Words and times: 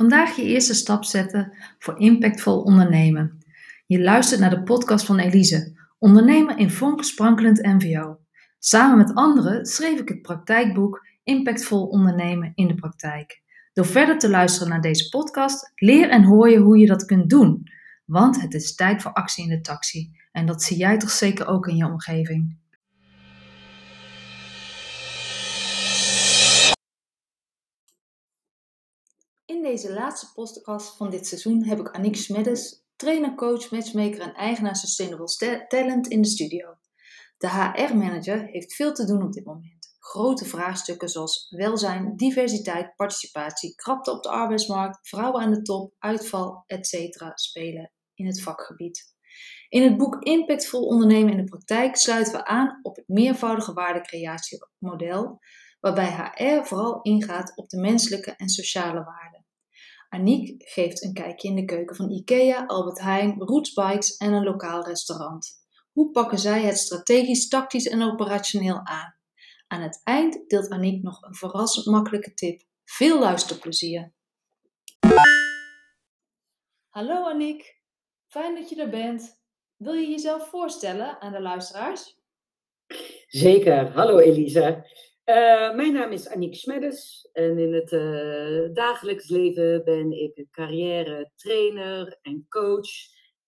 Vandaag 0.00 0.36
je 0.36 0.42
eerste 0.42 0.74
stap 0.74 1.04
zetten 1.04 1.52
voor 1.78 1.98
impactvol 1.98 2.62
ondernemen. 2.62 3.38
Je 3.86 4.02
luistert 4.02 4.40
naar 4.40 4.50
de 4.50 4.62
podcast 4.62 5.06
van 5.06 5.18
Elise, 5.18 5.76
ondernemer 5.98 6.58
in 6.58 6.70
Vonkensprankelend 6.70 7.62
MVO. 7.62 8.18
Samen 8.58 8.98
met 8.98 9.14
anderen 9.14 9.66
schreef 9.66 10.00
ik 10.00 10.08
het 10.08 10.22
praktijkboek 10.22 11.06
Impactvol 11.24 11.86
ondernemen 11.86 12.52
in 12.54 12.68
de 12.68 12.74
praktijk. 12.74 13.42
Door 13.72 13.86
verder 13.86 14.18
te 14.18 14.28
luisteren 14.28 14.68
naar 14.68 14.80
deze 14.80 15.08
podcast, 15.08 15.72
leer 15.74 16.08
en 16.08 16.22
hoor 16.22 16.50
je 16.50 16.58
hoe 16.58 16.78
je 16.78 16.86
dat 16.86 17.04
kunt 17.04 17.30
doen. 17.30 17.62
Want 18.04 18.40
het 18.40 18.54
is 18.54 18.74
tijd 18.74 19.02
voor 19.02 19.12
actie 19.12 19.44
in 19.44 19.50
de 19.50 19.60
taxi. 19.60 20.10
En 20.32 20.46
dat 20.46 20.62
zie 20.62 20.76
jij 20.76 20.98
toch 20.98 21.10
zeker 21.10 21.46
ook 21.46 21.66
in 21.66 21.76
je 21.76 21.86
omgeving. 21.86 22.59
In 29.50 29.62
deze 29.62 29.92
laatste 29.92 30.32
podcast 30.32 30.96
van 30.96 31.10
dit 31.10 31.26
seizoen 31.26 31.64
heb 31.64 31.78
ik 31.78 31.90
Aniek 31.90 32.16
Smeddes, 32.16 32.84
trainer, 32.96 33.34
coach, 33.34 33.70
matchmaker 33.70 34.20
en 34.20 34.34
eigenaar 34.34 34.76
Sustainable 34.76 35.66
Talent 35.68 36.06
in 36.08 36.22
de 36.22 36.28
studio. 36.28 36.74
De 37.38 37.48
HR-manager 37.48 38.46
heeft 38.46 38.74
veel 38.74 38.92
te 38.92 39.06
doen 39.06 39.22
op 39.22 39.32
dit 39.32 39.44
moment. 39.44 39.94
Grote 39.98 40.44
vraagstukken 40.44 41.08
zoals 41.08 41.46
welzijn, 41.56 42.16
diversiteit, 42.16 42.96
participatie, 42.96 43.74
krapte 43.74 44.10
op 44.10 44.22
de 44.22 44.28
arbeidsmarkt, 44.28 45.08
vrouwen 45.08 45.42
aan 45.42 45.52
de 45.52 45.62
top, 45.62 45.94
uitval, 45.98 46.64
etc. 46.66 47.30
spelen 47.34 47.92
in 48.14 48.26
het 48.26 48.42
vakgebied. 48.42 49.14
In 49.68 49.82
het 49.82 49.96
boek 49.96 50.22
Impactvol 50.22 50.86
ondernemen 50.86 51.32
in 51.32 51.38
de 51.38 51.50
praktijk 51.50 51.96
sluiten 51.96 52.32
we 52.32 52.44
aan 52.44 52.78
op 52.82 52.96
het 52.96 53.08
meervoudige 53.08 53.72
waardecreatiemodel, 53.72 55.38
waarbij 55.80 56.32
HR 56.34 56.66
vooral 56.66 57.02
ingaat 57.02 57.56
op 57.56 57.68
de 57.68 57.80
menselijke 57.80 58.30
en 58.36 58.48
sociale 58.48 59.04
waarden. 59.04 59.39
Aniek 60.10 60.68
geeft 60.68 61.04
een 61.04 61.12
kijkje 61.12 61.48
in 61.48 61.54
de 61.54 61.64
keuken 61.64 61.96
van 61.96 62.10
IKEA, 62.10 62.66
Albert 62.66 63.00
Heijn, 63.00 63.34
Roots 63.38 63.72
Bikes 63.72 64.16
en 64.16 64.32
een 64.32 64.44
lokaal 64.44 64.84
restaurant. 64.84 65.48
Hoe 65.92 66.10
pakken 66.10 66.38
zij 66.38 66.62
het 66.62 66.78
strategisch, 66.78 67.48
tactisch 67.48 67.86
en 67.86 68.02
operationeel 68.02 68.80
aan? 68.84 69.16
Aan 69.66 69.82
het 69.82 70.00
eind 70.04 70.48
deelt 70.48 70.68
Aniek 70.68 71.02
nog 71.02 71.22
een 71.22 71.34
verrassend 71.34 71.86
makkelijke 71.86 72.34
tip. 72.34 72.62
Veel 72.84 73.18
luisterplezier! 73.18 74.12
Hallo 76.88 77.28
Aniek, 77.28 77.80
fijn 78.26 78.54
dat 78.54 78.68
je 78.68 78.76
er 78.76 78.90
bent. 78.90 79.40
Wil 79.76 79.92
je 79.92 80.08
jezelf 80.08 80.48
voorstellen 80.48 81.20
aan 81.20 81.32
de 81.32 81.40
luisteraars? 81.40 82.18
Zeker. 83.26 83.92
Hallo 83.92 84.18
Elisa. 84.18 84.84
Uh, 85.30 85.74
mijn 85.74 85.92
naam 85.92 86.12
is 86.12 86.28
Aniek 86.28 86.54
Smeddes 86.54 87.28
en 87.32 87.58
in 87.58 87.72
het 87.72 87.92
uh, 87.92 88.68
dagelijks 88.72 89.28
leven 89.28 89.84
ben 89.84 90.12
ik 90.12 90.46
carrière 90.50 91.30
trainer 91.36 92.18
en 92.22 92.46
coach 92.48 92.88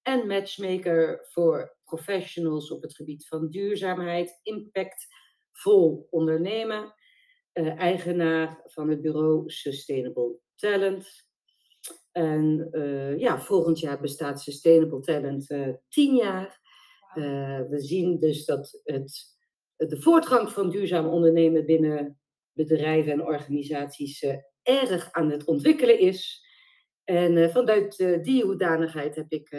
en 0.02 0.26
matchmaker 0.26 1.26
voor 1.28 1.76
professionals 1.84 2.70
op 2.70 2.82
het 2.82 2.94
gebied 2.94 3.26
van 3.28 3.48
duurzaamheid, 3.48 4.40
impact, 4.42 5.06
vol 5.52 6.06
ondernemen, 6.10 6.94
uh, 7.52 7.78
eigenaar 7.78 8.62
van 8.64 8.88
het 8.88 9.00
bureau 9.00 9.50
Sustainable 9.50 10.38
Talent. 10.54 11.26
En 12.12 12.68
ja, 13.18 13.40
volgend 13.40 13.78
jaar 13.78 14.00
bestaat 14.00 14.40
Sustainable 14.40 15.00
Talent 15.00 15.46
tien 15.88 16.16
jaar. 16.16 16.60
we 17.68 17.76
zien 17.78 18.20
dus 18.20 18.44
dat 18.44 18.80
het 18.84 19.32
de 19.88 20.00
voortgang 20.00 20.50
van 20.50 20.70
duurzaam 20.70 21.06
ondernemen 21.06 21.66
binnen 21.66 22.20
bedrijven 22.52 23.12
en 23.12 23.26
organisaties 23.26 24.22
uh, 24.22 24.34
erg 24.62 25.12
aan 25.12 25.30
het 25.30 25.44
ontwikkelen 25.44 25.98
is. 25.98 26.46
En 27.04 27.36
uh, 27.36 27.48
vanuit 27.48 27.98
uh, 27.98 28.22
die 28.22 28.44
hoedanigheid 28.44 29.14
heb 29.14 29.30
ik 29.30 29.50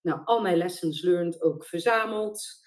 nou, 0.00 0.20
al 0.24 0.40
mijn 0.40 0.56
lessons 0.56 1.02
learned 1.02 1.42
ook 1.42 1.64
verzameld 1.64 2.62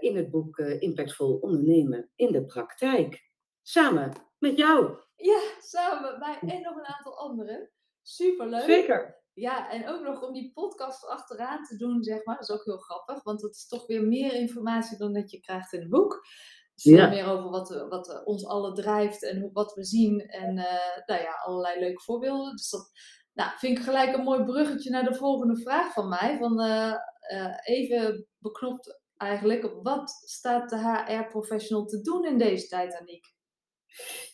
in 0.00 0.16
het 0.16 0.30
boek 0.30 0.58
Impactvol 0.58 1.36
ondernemen 1.36 2.10
in 2.14 2.32
de 2.32 2.44
praktijk. 2.44 3.30
Samen 3.62 4.12
met 4.38 4.56
jou. 4.56 4.98
Ja, 5.16 5.40
samen 5.60 6.10
met 6.10 6.18
mij 6.18 6.54
en 6.54 6.62
nog 6.62 6.76
een 6.76 6.86
aantal 6.86 7.18
anderen. 7.18 7.70
Superleuk. 8.02 8.62
Zeker. 8.62 9.22
Ja, 9.36 9.70
en 9.70 9.88
ook 9.88 10.02
nog 10.02 10.22
om 10.22 10.32
die 10.32 10.52
podcast 10.54 11.06
achteraan 11.06 11.64
te 11.64 11.76
doen, 11.76 12.02
zeg 12.02 12.24
maar. 12.24 12.34
Dat 12.34 12.48
is 12.48 12.54
ook 12.54 12.64
heel 12.64 12.78
grappig, 12.78 13.22
want 13.22 13.42
het 13.42 13.54
is 13.54 13.66
toch 13.68 13.86
weer 13.86 14.02
meer 14.02 14.34
informatie 14.34 14.98
dan 14.98 15.12
dat 15.12 15.30
je 15.30 15.40
krijgt 15.40 15.72
in 15.72 15.80
het 15.80 15.90
boek. 15.90 16.26
Dus 16.74 16.84
ja. 16.84 17.08
meer 17.08 17.26
over 17.26 17.50
wat, 17.50 17.86
wat 17.88 18.24
ons 18.24 18.46
allen 18.46 18.74
drijft 18.74 19.22
en 19.24 19.40
hoe, 19.40 19.50
wat 19.52 19.74
we 19.74 19.84
zien. 19.84 20.20
En 20.20 20.56
uh, 20.56 20.96
nou 21.06 21.22
ja, 21.22 21.30
allerlei 21.44 21.80
leuke 21.80 22.02
voorbeelden. 22.02 22.56
Dus 22.56 22.70
dat 22.70 22.90
nou, 23.32 23.50
vind 23.58 23.78
ik 23.78 23.84
gelijk 23.84 24.14
een 24.14 24.24
mooi 24.24 24.44
bruggetje 24.44 24.90
naar 24.90 25.04
de 25.04 25.14
volgende 25.14 25.56
vraag 25.56 25.92
van 25.92 26.08
mij. 26.08 26.38
Van, 26.38 26.60
uh, 26.60 26.94
uh, 27.32 27.56
even 27.62 28.26
beknopt 28.38 29.00
eigenlijk. 29.16 29.78
Wat 29.82 30.10
staat 30.10 30.70
de 30.70 30.78
HR-professional 30.78 31.84
te 31.84 32.00
doen 32.00 32.24
in 32.24 32.38
deze 32.38 32.66
tijd, 32.66 32.98
Aniek? 33.00 33.35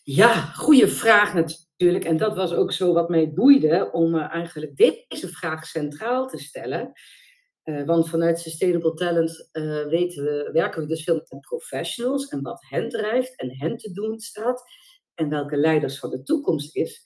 Ja, 0.03 0.35
goede 0.35 0.89
vraag 0.89 1.35
natuurlijk. 1.35 2.05
En 2.05 2.17
dat 2.17 2.37
was 2.37 2.53
ook 2.53 2.73
zo 2.73 2.93
wat 2.93 3.09
mij 3.09 3.33
boeide 3.33 3.91
om 3.93 4.15
uh, 4.15 4.33
eigenlijk 4.35 4.77
deze 4.77 5.29
vraag 5.29 5.67
centraal 5.67 6.29
te 6.29 6.39
stellen. 6.39 6.93
Uh, 7.65 7.85
want 7.85 8.09
vanuit 8.09 8.41
Sustainable 8.41 8.95
Talent 8.95 9.49
uh, 9.53 9.87
weten 9.87 10.25
we, 10.25 10.51
werken 10.53 10.83
we 10.83 10.89
dus 10.89 11.05
veel 11.05 11.15
met 11.15 11.41
professionals 11.41 12.29
en 12.29 12.43
wat 12.43 12.67
hen 12.69 12.89
drijft 12.89 13.41
en 13.41 13.59
hen 13.59 13.77
te 13.77 13.93
doen 13.93 14.21
staat 14.21 14.63
en 15.15 15.29
welke 15.29 15.57
leiders 15.57 15.99
van 15.99 16.11
de 16.11 16.23
toekomst 16.23 16.77
is. 16.77 17.03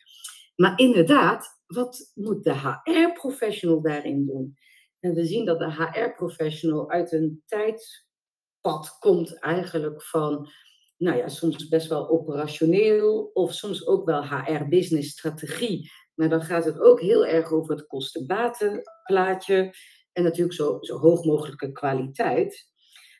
Maar 0.56 0.78
inderdaad, 0.78 1.60
wat 1.66 2.12
moet 2.14 2.44
de 2.44 2.54
HR-professional 2.54 3.82
daarin 3.82 4.26
doen? 4.26 4.56
En 5.00 5.14
we 5.14 5.24
zien 5.24 5.44
dat 5.44 5.58
de 5.58 5.72
HR-professional 5.72 6.90
uit 6.90 7.12
een 7.12 7.42
tijdpad 7.46 8.96
komt 8.98 9.38
eigenlijk 9.38 10.02
van 10.02 10.48
nou 10.96 11.16
ja, 11.16 11.28
soms 11.28 11.68
best 11.68 11.88
wel 11.88 12.08
operationeel 12.08 13.30
of 13.32 13.52
soms 13.52 13.86
ook 13.86 14.04
wel 14.04 14.24
HR-business 14.24 15.10
strategie. 15.10 15.90
Maar 16.14 16.28
dan 16.28 16.42
gaat 16.42 16.64
het 16.64 16.80
ook 16.80 17.00
heel 17.00 17.26
erg 17.26 17.52
over 17.52 17.74
het 17.76 17.86
kosten-batenplaatje 17.86 19.74
en 20.12 20.22
natuurlijk 20.22 20.56
zo, 20.56 20.78
zo 20.80 20.98
hoog 20.98 21.24
mogelijke 21.24 21.72
kwaliteit. 21.72 22.74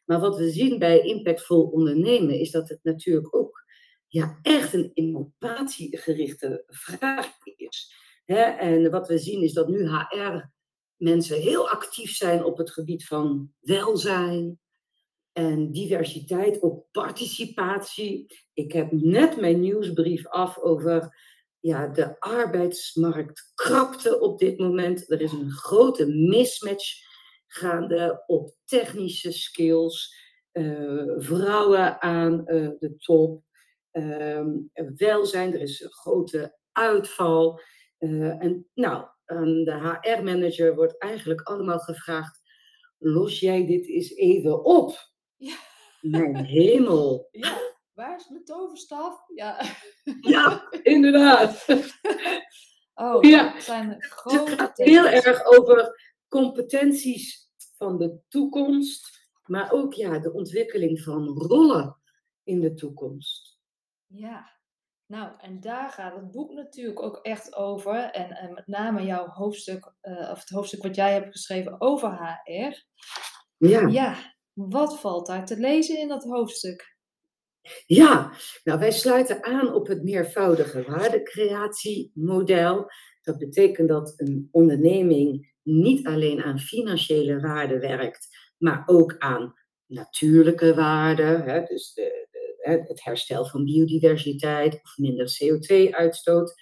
Maar 0.05 0.21
wat 0.21 0.37
we 0.37 0.51
zien 0.51 0.79
bij 0.79 1.01
impactvol 1.01 1.63
ondernemen 1.63 2.41
is 2.41 2.51
dat 2.51 2.69
het 2.69 2.79
natuurlijk 2.83 3.37
ook 3.37 3.65
ja, 4.07 4.39
echt 4.43 4.75
een 4.75 4.91
innovatiegerichte 4.95 6.65
vraag 6.67 7.29
is. 7.57 7.95
En 8.25 8.91
wat 8.91 9.09
we 9.09 9.19
zien 9.19 9.43
is 9.43 9.53
dat 9.53 9.69
nu 9.69 9.89
HR-mensen 9.89 11.41
heel 11.41 11.69
actief 11.69 12.15
zijn 12.15 12.45
op 12.45 12.59
het 12.59 12.71
gebied 12.71 13.07
van 13.07 13.53
welzijn, 13.61 14.61
en 15.37 15.73
diversiteit, 15.73 16.63
ook 16.63 16.85
participatie. 16.93 18.27
Ik 18.53 18.73
heb 18.73 18.93
net 18.93 19.41
mijn 19.41 19.61
nieuwsbrief 19.61 20.27
af 20.27 20.59
over 20.59 21.17
ja, 21.61 21.89
de 21.89 22.21
arbeidsmarkt 22.21 23.53
krapte 23.55 24.21
op 24.21 24.39
dit 24.39 24.59
moment. 24.59 25.11
Er 25.11 25.21
is 25.21 25.33
een 25.33 25.51
grote 25.51 26.07
mismatch 26.07 26.85
gaande 27.47 28.23
op 28.27 28.57
technische 28.65 29.33
skills, 29.33 30.15
uh, 30.53 31.13
vrouwen 31.17 32.01
aan 32.01 32.33
uh, 32.33 32.71
de 32.79 32.97
top, 32.97 33.43
uh, 33.93 34.47
welzijn, 34.95 35.55
er 35.55 35.61
is 35.61 35.81
een 35.81 35.93
grote 35.93 36.59
uitval. 36.73 37.61
Uh, 37.99 38.43
en 38.43 38.67
nou, 38.75 39.07
de 39.65 39.99
HR-manager 40.03 40.75
wordt 40.75 40.99
eigenlijk 40.99 41.41
allemaal 41.41 41.79
gevraagd: 41.79 42.41
los 42.99 43.41
jij 43.41 43.67
dit 43.67 43.89
eens 43.89 44.15
even 44.15 44.65
op? 44.65 45.15
Ja. 45.37 45.57
Mijn 46.01 46.45
hemel. 46.45 47.29
Ja, 47.31 47.59
waar 47.93 48.17
is 48.17 48.29
mijn 48.29 48.45
toverstaf? 48.45 49.23
Ja, 49.35 49.63
ja 50.21 50.71
inderdaad. 50.83 51.65
Oh, 52.95 53.23
ja. 53.23 53.53
dat 53.53 53.63
zijn 53.63 54.03
grote 54.03 54.51
Het 54.51 54.61
gaat 54.61 54.77
heel 54.77 55.07
erg 55.07 55.45
over 55.45 56.01
competenties 56.29 57.51
van 57.77 57.99
de 57.99 58.21
toekomst, 58.29 59.31
maar 59.45 59.73
ook 59.73 59.95
ja, 59.95 60.19
de 60.19 60.33
ontwikkeling 60.33 61.01
van 61.01 61.29
rollen 61.29 62.01
in 62.43 62.61
de 62.61 62.75
toekomst. 62.75 63.59
Ja, 64.07 64.57
nou, 65.07 65.33
en 65.39 65.61
daar 65.61 65.91
gaat 65.91 66.15
het 66.15 66.31
boek 66.31 66.53
natuurlijk 66.53 67.03
ook 67.03 67.17
echt 67.17 67.55
over. 67.55 67.95
En, 67.95 68.31
en 68.31 68.55
met 68.55 68.67
name 68.67 69.05
jouw 69.05 69.27
hoofdstuk, 69.27 69.93
uh, 70.03 70.31
of 70.31 70.41
het 70.41 70.49
hoofdstuk 70.49 70.83
wat 70.83 70.95
jij 70.95 71.13
hebt 71.13 71.33
geschreven 71.33 71.81
over 71.81 72.41
HR. 72.45 72.85
Ja. 73.57 73.87
Ja, 73.89 74.36
wat 74.57 75.01
valt 75.01 75.27
daar 75.27 75.47
te 75.47 75.57
lezen 75.57 75.99
in 75.99 76.09
dat 76.09 76.25
hoofdstuk? 76.25 76.95
Ja, 77.87 78.33
nou 78.65 78.79
wij 78.79 78.91
sluiten 78.91 79.45
aan 79.45 79.75
op 79.75 79.87
het 79.87 80.03
meervoudige 80.03 80.83
waardecreatiemodel. 80.83 82.91
Dat 83.23 83.39
betekent 83.39 83.89
dat 83.89 84.13
een 84.17 84.49
onderneming 84.51 85.55
niet 85.63 86.07
alleen 86.07 86.43
aan 86.43 86.59
financiële 86.59 87.41
waarden 87.41 87.81
werkt, 87.81 88.29
maar 88.59 88.83
ook 88.87 89.19
aan 89.19 89.55
natuurlijke 89.87 90.75
waarden, 90.75 91.43
hè, 91.43 91.63
dus 91.63 91.95
de, 91.95 92.27
de, 92.31 92.85
het 92.87 93.05
herstel 93.05 93.47
van 93.47 93.65
biodiversiteit 93.65 94.81
of 94.83 94.97
minder 94.97 95.39
CO2-uitstoot, 95.43 96.55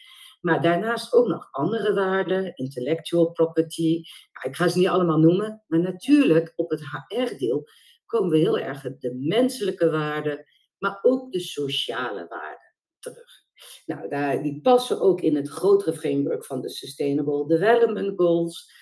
Maar 0.44 0.62
daarnaast 0.62 1.12
ook 1.12 1.26
nog 1.26 1.48
andere 1.50 1.94
waarden, 1.94 2.56
intellectual 2.56 3.30
property. 3.30 4.02
ik 4.42 4.56
ga 4.56 4.68
ze 4.68 4.78
niet 4.78 4.88
allemaal 4.88 5.18
noemen, 5.18 5.62
maar 5.66 5.80
natuurlijk 5.80 6.52
op 6.56 6.70
het 6.70 6.80
HR-deel 6.80 7.68
komen 8.06 8.30
we 8.30 8.38
heel 8.38 8.58
erg 8.58 8.82
de 8.82 9.14
menselijke 9.14 9.90
waarden, 9.90 10.44
maar 10.78 10.98
ook 11.02 11.32
de 11.32 11.40
sociale 11.40 12.26
waarden 12.28 12.74
terug. 12.98 13.42
Nou, 13.86 14.08
daar, 14.08 14.42
die 14.42 14.60
passen 14.60 15.00
ook 15.00 15.20
in 15.20 15.36
het 15.36 15.48
grotere 15.48 15.92
framework 15.92 16.44
van 16.44 16.60
de 16.60 16.70
Sustainable 16.70 17.46
Development 17.46 18.12
Goals. 18.16 18.72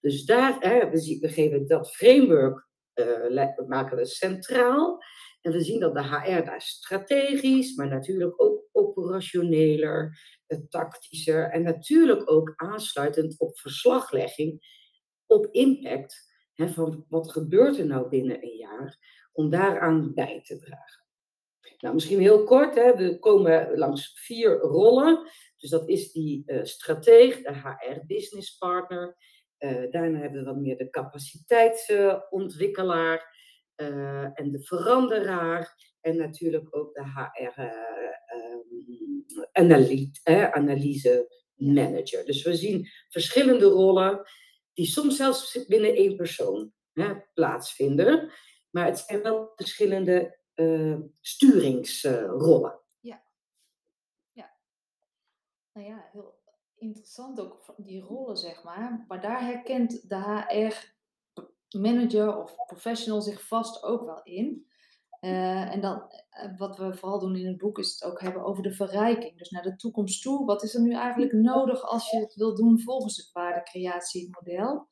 Dus 0.00 0.24
daar, 0.24 0.56
hè, 0.60 0.90
we, 0.90 1.18
we 1.20 1.28
geven 1.28 1.66
dat 1.66 1.90
framework, 1.90 2.66
uh, 2.94 3.66
maken 3.66 3.96
we 3.96 4.04
centraal. 4.04 5.02
En 5.42 5.52
we 5.52 5.60
zien 5.60 5.80
dat 5.80 5.94
de 5.94 6.02
HR 6.02 6.44
daar 6.44 6.60
strategisch, 6.60 7.74
maar 7.74 7.88
natuurlijk 7.88 8.42
ook 8.42 8.68
operationeler, 8.72 10.18
eh, 10.46 10.58
tactischer 10.68 11.50
en 11.50 11.62
natuurlijk 11.62 12.30
ook 12.30 12.52
aansluitend 12.56 13.40
op 13.40 13.58
verslaglegging, 13.58 14.80
op 15.26 15.48
impact 15.50 16.30
hè, 16.54 16.68
van 16.68 17.04
wat 17.08 17.32
gebeurt 17.32 17.78
er 17.78 17.86
nou 17.86 18.08
binnen 18.08 18.42
een 18.42 18.56
jaar, 18.56 18.98
om 19.32 19.50
daaraan 19.50 20.14
bij 20.14 20.40
te 20.42 20.58
dragen. 20.58 21.00
Nou, 21.78 21.94
misschien 21.94 22.20
heel 22.20 22.44
kort, 22.44 22.74
hè, 22.74 22.96
we 22.96 23.18
komen 23.18 23.78
langs 23.78 24.20
vier 24.20 24.58
rollen. 24.58 25.30
Dus 25.56 25.70
dat 25.70 25.88
is 25.88 26.12
die 26.12 26.42
uh, 26.46 26.64
strateeg, 26.64 27.42
de 27.42 27.52
HR-business 27.52 28.56
partner. 28.56 29.16
Uh, 29.58 29.90
daarna 29.90 30.18
hebben 30.18 30.38
we 30.38 30.44
wat 30.46 30.56
meer 30.56 30.76
de 30.76 30.90
capaciteitsontwikkelaar 30.90 33.31
uh, 33.76 34.40
en 34.40 34.50
de 34.50 34.62
veranderaar. 34.62 35.90
En 36.00 36.16
natuurlijk 36.16 36.76
ook 36.76 36.94
de 36.94 37.04
HR-analyse 39.52 41.28
um, 41.56 41.72
manager. 41.74 42.24
Dus 42.24 42.42
we 42.42 42.56
zien 42.56 42.88
verschillende 43.08 43.64
rollen 43.64 44.22
die 44.72 44.86
soms 44.86 45.16
zelfs 45.16 45.66
binnen 45.66 45.94
één 45.94 46.16
persoon 46.16 46.72
hè, 46.92 47.14
plaatsvinden. 47.34 48.32
Maar 48.70 48.86
het 48.86 48.98
zijn 48.98 49.22
wel 49.22 49.52
verschillende 49.56 50.38
uh, 50.54 51.00
sturingsrollen. 51.20 52.80
ja. 53.00 53.22
ja. 54.32 54.56
Nou 55.72 55.86
ja, 55.86 56.08
heel 56.12 56.40
interessant 56.74 57.40
ook 57.40 57.74
die 57.76 58.00
rollen, 58.00 58.36
zeg 58.36 58.62
maar. 58.62 59.04
Maar 59.08 59.20
daar 59.20 59.44
herkent 59.44 60.08
de 60.08 60.44
HR-manager 61.72 62.36
of 62.36 62.54
professional 62.66 63.20
zich 63.20 63.46
vast 63.46 63.82
ook 63.82 64.04
wel 64.04 64.20
in. 64.22 64.66
Uh, 65.20 65.74
en 65.74 65.80
dan, 65.80 65.96
uh, 65.96 66.58
wat 66.58 66.76
we 66.76 66.94
vooral 66.94 67.18
doen 67.18 67.36
in 67.36 67.46
het 67.46 67.58
boek, 67.58 67.78
is 67.78 67.90
het 67.90 68.04
ook 68.04 68.20
hebben 68.20 68.44
over 68.44 68.62
de 68.62 68.72
verrijking. 68.72 69.38
Dus 69.38 69.50
naar 69.50 69.62
de 69.62 69.76
toekomst 69.76 70.22
toe. 70.22 70.46
Wat 70.46 70.62
is 70.62 70.74
er 70.74 70.80
nu 70.80 70.92
eigenlijk 70.92 71.32
nodig 71.32 71.82
als 71.82 72.10
je 72.10 72.18
het 72.18 72.34
wil 72.34 72.54
doen 72.54 72.80
volgens 72.80 73.16
het 73.16 73.30
waardecreatiemodel? 73.32 74.88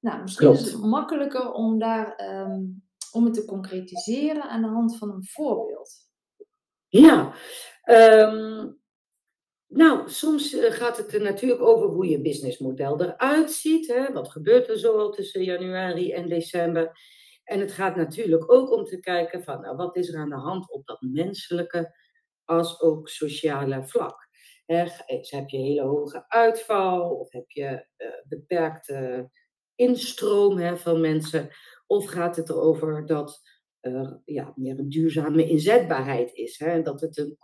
Nou, 0.00 0.22
misschien 0.22 0.46
Klopt. 0.46 0.66
is 0.66 0.72
het 0.72 0.82
makkelijker 0.82 1.52
om 1.52 1.78
daar 1.78 2.20
um, 2.30 2.84
om 3.12 3.24
het 3.24 3.34
te 3.34 3.44
concretiseren 3.44 4.42
aan 4.42 4.62
de 4.62 4.68
hand 4.68 4.98
van 4.98 5.10
een 5.10 5.26
voorbeeld? 5.26 6.08
Ja, 6.88 7.34
um, 7.84 8.82
nou, 9.76 10.10
soms 10.10 10.52
eh, 10.52 10.72
gaat 10.72 10.96
het 10.96 11.14
er 11.14 11.22
natuurlijk 11.22 11.62
over 11.62 11.86
hoe 11.86 12.08
je 12.08 12.20
businessmodel 12.20 13.00
eruit 13.00 13.52
ziet. 13.52 13.86
Hè? 13.86 14.12
Wat 14.12 14.30
gebeurt 14.30 14.68
er 14.68 14.78
zoal 14.78 15.10
tussen 15.10 15.44
januari 15.44 16.12
en 16.12 16.28
december? 16.28 16.98
En 17.44 17.60
het 17.60 17.72
gaat 17.72 17.96
natuurlijk 17.96 18.52
ook 18.52 18.70
om 18.72 18.84
te 18.84 19.00
kijken 19.00 19.42
van 19.42 19.60
nou, 19.60 19.76
wat 19.76 19.96
is 19.96 20.08
er 20.08 20.20
aan 20.20 20.28
de 20.28 20.34
hand 20.34 20.70
op 20.70 20.86
dat 20.86 21.00
menselijke 21.00 21.96
als 22.44 22.80
ook 22.80 23.08
sociale 23.08 23.84
vlak. 23.84 24.28
Heb 24.66 25.48
je 25.48 25.56
hele 25.56 25.82
hoge 25.82 26.24
uitval 26.28 27.10
of 27.10 27.32
heb 27.32 27.50
je 27.50 27.86
uh, 27.96 28.08
beperkte 28.28 29.30
instroom 29.74 30.76
van 30.76 31.00
mensen? 31.00 31.50
Of 31.86 32.06
gaat 32.06 32.36
het 32.36 32.48
erover 32.48 33.06
dat 33.06 33.40
er 33.80 34.20
ja, 34.24 34.52
meer 34.56 34.78
een 34.78 34.88
duurzame 34.88 35.48
inzetbaarheid 35.48 36.32
is? 36.32 36.58
Hè? 36.58 36.82
Dat 36.82 37.00
het 37.00 37.16
een 37.16 37.36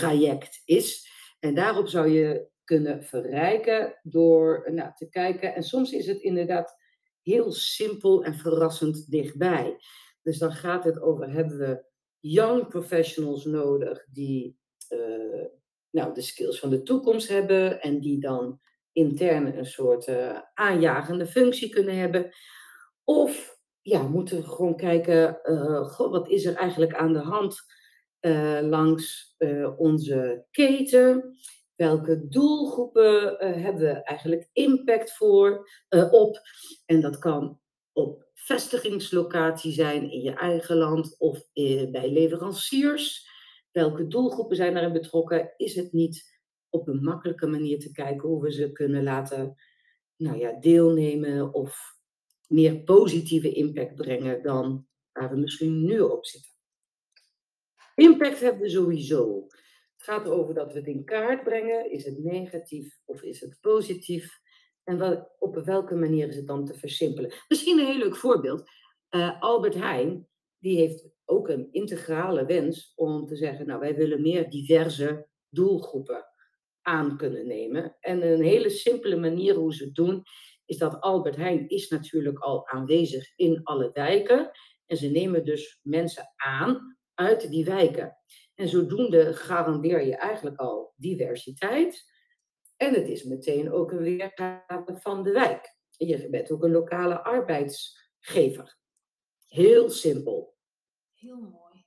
competentietraject 0.00 0.62
is. 0.64 1.08
En 1.40 1.54
daarop 1.54 1.88
zou 1.88 2.08
je 2.08 2.48
kunnen 2.64 3.04
verrijken 3.04 4.00
door 4.02 4.68
nou, 4.72 4.90
te 4.94 5.08
kijken. 5.08 5.54
En 5.54 5.62
soms 5.62 5.92
is 5.92 6.06
het 6.06 6.20
inderdaad 6.20 6.74
heel 7.22 7.52
simpel 7.52 8.24
en 8.24 8.34
verrassend 8.34 9.10
dichtbij. 9.10 9.76
Dus 10.22 10.38
dan 10.38 10.52
gaat 10.52 10.84
het 10.84 11.00
over, 11.00 11.30
hebben 11.30 11.58
we 11.58 11.84
young 12.20 12.68
professionals 12.68 13.44
nodig 13.44 14.06
die 14.10 14.58
uh, 14.90 15.44
nou, 15.90 16.14
de 16.14 16.20
skills 16.20 16.58
van 16.58 16.70
de 16.70 16.82
toekomst 16.82 17.28
hebben 17.28 17.80
en 17.80 18.00
die 18.00 18.20
dan 18.20 18.60
intern 18.92 19.58
een 19.58 19.66
soort 19.66 20.06
uh, 20.06 20.38
aanjagende 20.54 21.26
functie 21.26 21.68
kunnen 21.68 21.98
hebben. 21.98 22.30
Of 23.04 23.58
ja, 23.80 24.02
moeten 24.02 24.36
we 24.36 24.48
gewoon 24.48 24.76
kijken, 24.76 25.38
God, 25.90 26.10
wat 26.10 26.28
is 26.28 26.44
er 26.44 26.54
eigenlijk 26.54 26.94
aan 26.94 27.12
de 27.12 27.18
hand 27.18 27.64
uh, 28.26 28.58
langs 28.60 29.34
onze 29.76 30.46
keten? 30.50 31.36
Welke 31.74 32.28
doelgroepen 32.28 33.36
hebben 33.38 33.82
we 33.82 34.02
eigenlijk 34.02 34.48
impact 34.52 35.12
voor, 35.12 35.68
op? 36.10 36.40
En 36.86 37.00
dat 37.00 37.18
kan 37.18 37.60
op 37.92 38.26
vestigingslocatie 38.34 39.72
zijn 39.72 40.10
in 40.10 40.20
je 40.20 40.34
eigen 40.34 40.76
land 40.76 41.18
of 41.18 41.48
bij 41.52 42.10
leveranciers. 42.10 43.28
Welke 43.72 44.06
doelgroepen 44.06 44.56
zijn 44.56 44.74
daarin 44.74 44.92
betrokken? 44.92 45.52
Is 45.56 45.74
het 45.74 45.92
niet 45.92 46.40
op 46.70 46.88
een 46.88 47.02
makkelijke 47.02 47.46
manier 47.46 47.78
te 47.78 47.92
kijken 47.92 48.28
hoe 48.28 48.42
we 48.42 48.52
ze 48.52 48.72
kunnen 48.72 49.02
laten 49.02 49.56
nou 50.16 50.38
ja, 50.38 50.52
deelnemen 50.60 51.54
of 51.54 51.96
meer 52.48 52.82
positieve 52.82 53.52
impact 53.52 53.94
brengen 53.94 54.42
dan 54.42 54.86
waar 55.12 55.30
we 55.30 55.36
misschien 55.36 55.84
nu 55.84 56.00
op 56.00 56.26
zitten. 56.26 56.55
Impact 57.96 58.40
hebben 58.40 58.62
we 58.62 58.68
sowieso. 58.68 59.46
Het 59.96 60.06
gaat 60.06 60.26
erover 60.26 60.54
dat 60.54 60.72
we 60.72 60.78
het 60.78 60.88
in 60.88 61.04
kaart 61.04 61.44
brengen. 61.44 61.90
Is 61.90 62.04
het 62.04 62.18
negatief 62.18 62.98
of 63.04 63.22
is 63.22 63.40
het 63.40 63.58
positief? 63.60 64.40
En 64.84 65.26
op 65.38 65.54
welke 65.64 65.94
manier 65.94 66.28
is 66.28 66.36
het 66.36 66.46
dan 66.46 66.64
te 66.64 66.74
versimpelen? 66.74 67.32
Misschien 67.48 67.78
een 67.78 67.86
heel 67.86 67.98
leuk 67.98 68.16
voorbeeld. 68.16 68.70
Uh, 69.10 69.40
Albert 69.40 69.74
Heijn, 69.74 70.28
die 70.58 70.78
heeft 70.78 71.08
ook 71.24 71.48
een 71.48 71.68
integrale 71.70 72.44
wens 72.44 72.92
om 72.96 73.26
te 73.26 73.36
zeggen, 73.36 73.66
nou 73.66 73.80
wij 73.80 73.94
willen 73.94 74.22
meer 74.22 74.50
diverse 74.50 75.26
doelgroepen 75.48 76.24
aan 76.82 77.16
kunnen 77.16 77.46
nemen. 77.46 77.96
En 78.00 78.32
een 78.32 78.42
hele 78.42 78.70
simpele 78.70 79.16
manier 79.16 79.54
hoe 79.54 79.74
ze 79.74 79.84
het 79.84 79.94
doen, 79.94 80.22
is 80.64 80.78
dat 80.78 81.00
Albert 81.00 81.36
Heijn 81.36 81.68
is 81.68 81.88
natuurlijk 81.88 82.38
al 82.38 82.68
aanwezig 82.68 83.32
in 83.36 83.60
alle 83.62 83.90
wijken. 83.92 84.50
En 84.86 84.96
ze 84.96 85.08
nemen 85.08 85.44
dus 85.44 85.80
mensen 85.82 86.32
aan 86.36 86.95
uit 87.16 87.50
die 87.50 87.64
wijken. 87.64 88.16
En 88.54 88.68
zodoende 88.68 89.34
garandeer 89.34 90.06
je 90.06 90.16
eigenlijk 90.16 90.56
al 90.56 90.92
diversiteit. 90.96 92.14
En 92.76 92.94
het 92.94 93.08
is 93.08 93.24
meteen 93.24 93.72
ook 93.72 93.92
een 93.92 94.02
weergave 94.02 94.96
van 94.96 95.22
de 95.22 95.30
wijk. 95.30 95.76
Je 95.90 96.30
bent 96.30 96.50
ook 96.50 96.62
een 96.62 96.70
lokale 96.70 97.22
arbeidsgever. 97.22 98.78
Heel 99.46 99.90
simpel. 99.90 100.54
Heel 101.14 101.40
mooi. 101.40 101.86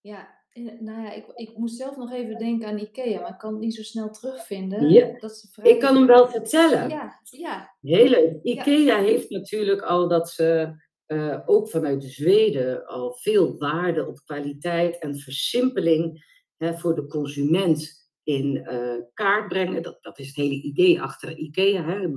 Ja, 0.00 0.42
nou 0.54 1.02
ja, 1.02 1.12
ik, 1.12 1.26
ik 1.34 1.56
moest 1.56 1.76
zelf 1.76 1.96
nog 1.96 2.12
even 2.12 2.38
denken 2.38 2.68
aan 2.68 2.78
Ikea, 2.78 3.20
maar 3.20 3.30
ik 3.30 3.38
kan 3.38 3.52
het 3.52 3.60
niet 3.60 3.74
zo 3.74 3.82
snel 3.82 4.10
terugvinden. 4.10 4.90
Ja. 4.90 5.18
Dat 5.18 5.30
is 5.30 5.58
Ik 5.62 5.80
kan 5.80 5.96
hem 5.96 6.06
wel 6.06 6.28
vertellen. 6.28 6.88
Ja, 6.88 7.20
ja. 7.22 7.76
Heel 7.80 8.08
leuk. 8.08 8.42
Ikea 8.42 8.98
heeft 8.98 9.30
natuurlijk 9.30 9.82
al 9.82 10.08
dat 10.08 10.30
ze 10.30 10.74
uh, 11.12 11.38
ook 11.46 11.70
vanuit 11.70 12.04
Zweden 12.04 12.86
al 12.86 13.12
veel 13.12 13.58
waarde 13.58 14.06
op 14.06 14.20
kwaliteit 14.24 14.98
en 14.98 15.18
versimpeling 15.18 16.24
hè, 16.56 16.78
voor 16.78 16.94
de 16.94 17.06
consument 17.06 18.10
in 18.22 18.56
uh, 18.56 18.94
kaart 19.14 19.48
brengen. 19.48 19.82
Dat, 19.82 19.98
dat 20.02 20.18
is 20.18 20.26
het 20.26 20.36
hele 20.36 20.62
idee 20.62 21.02
achter 21.02 21.36
Ikea. 21.36 21.84
Hè. 21.84 22.08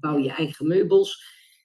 Bouw 0.00 0.18
je 0.18 0.30
eigen 0.30 0.66
meubels 0.66 1.24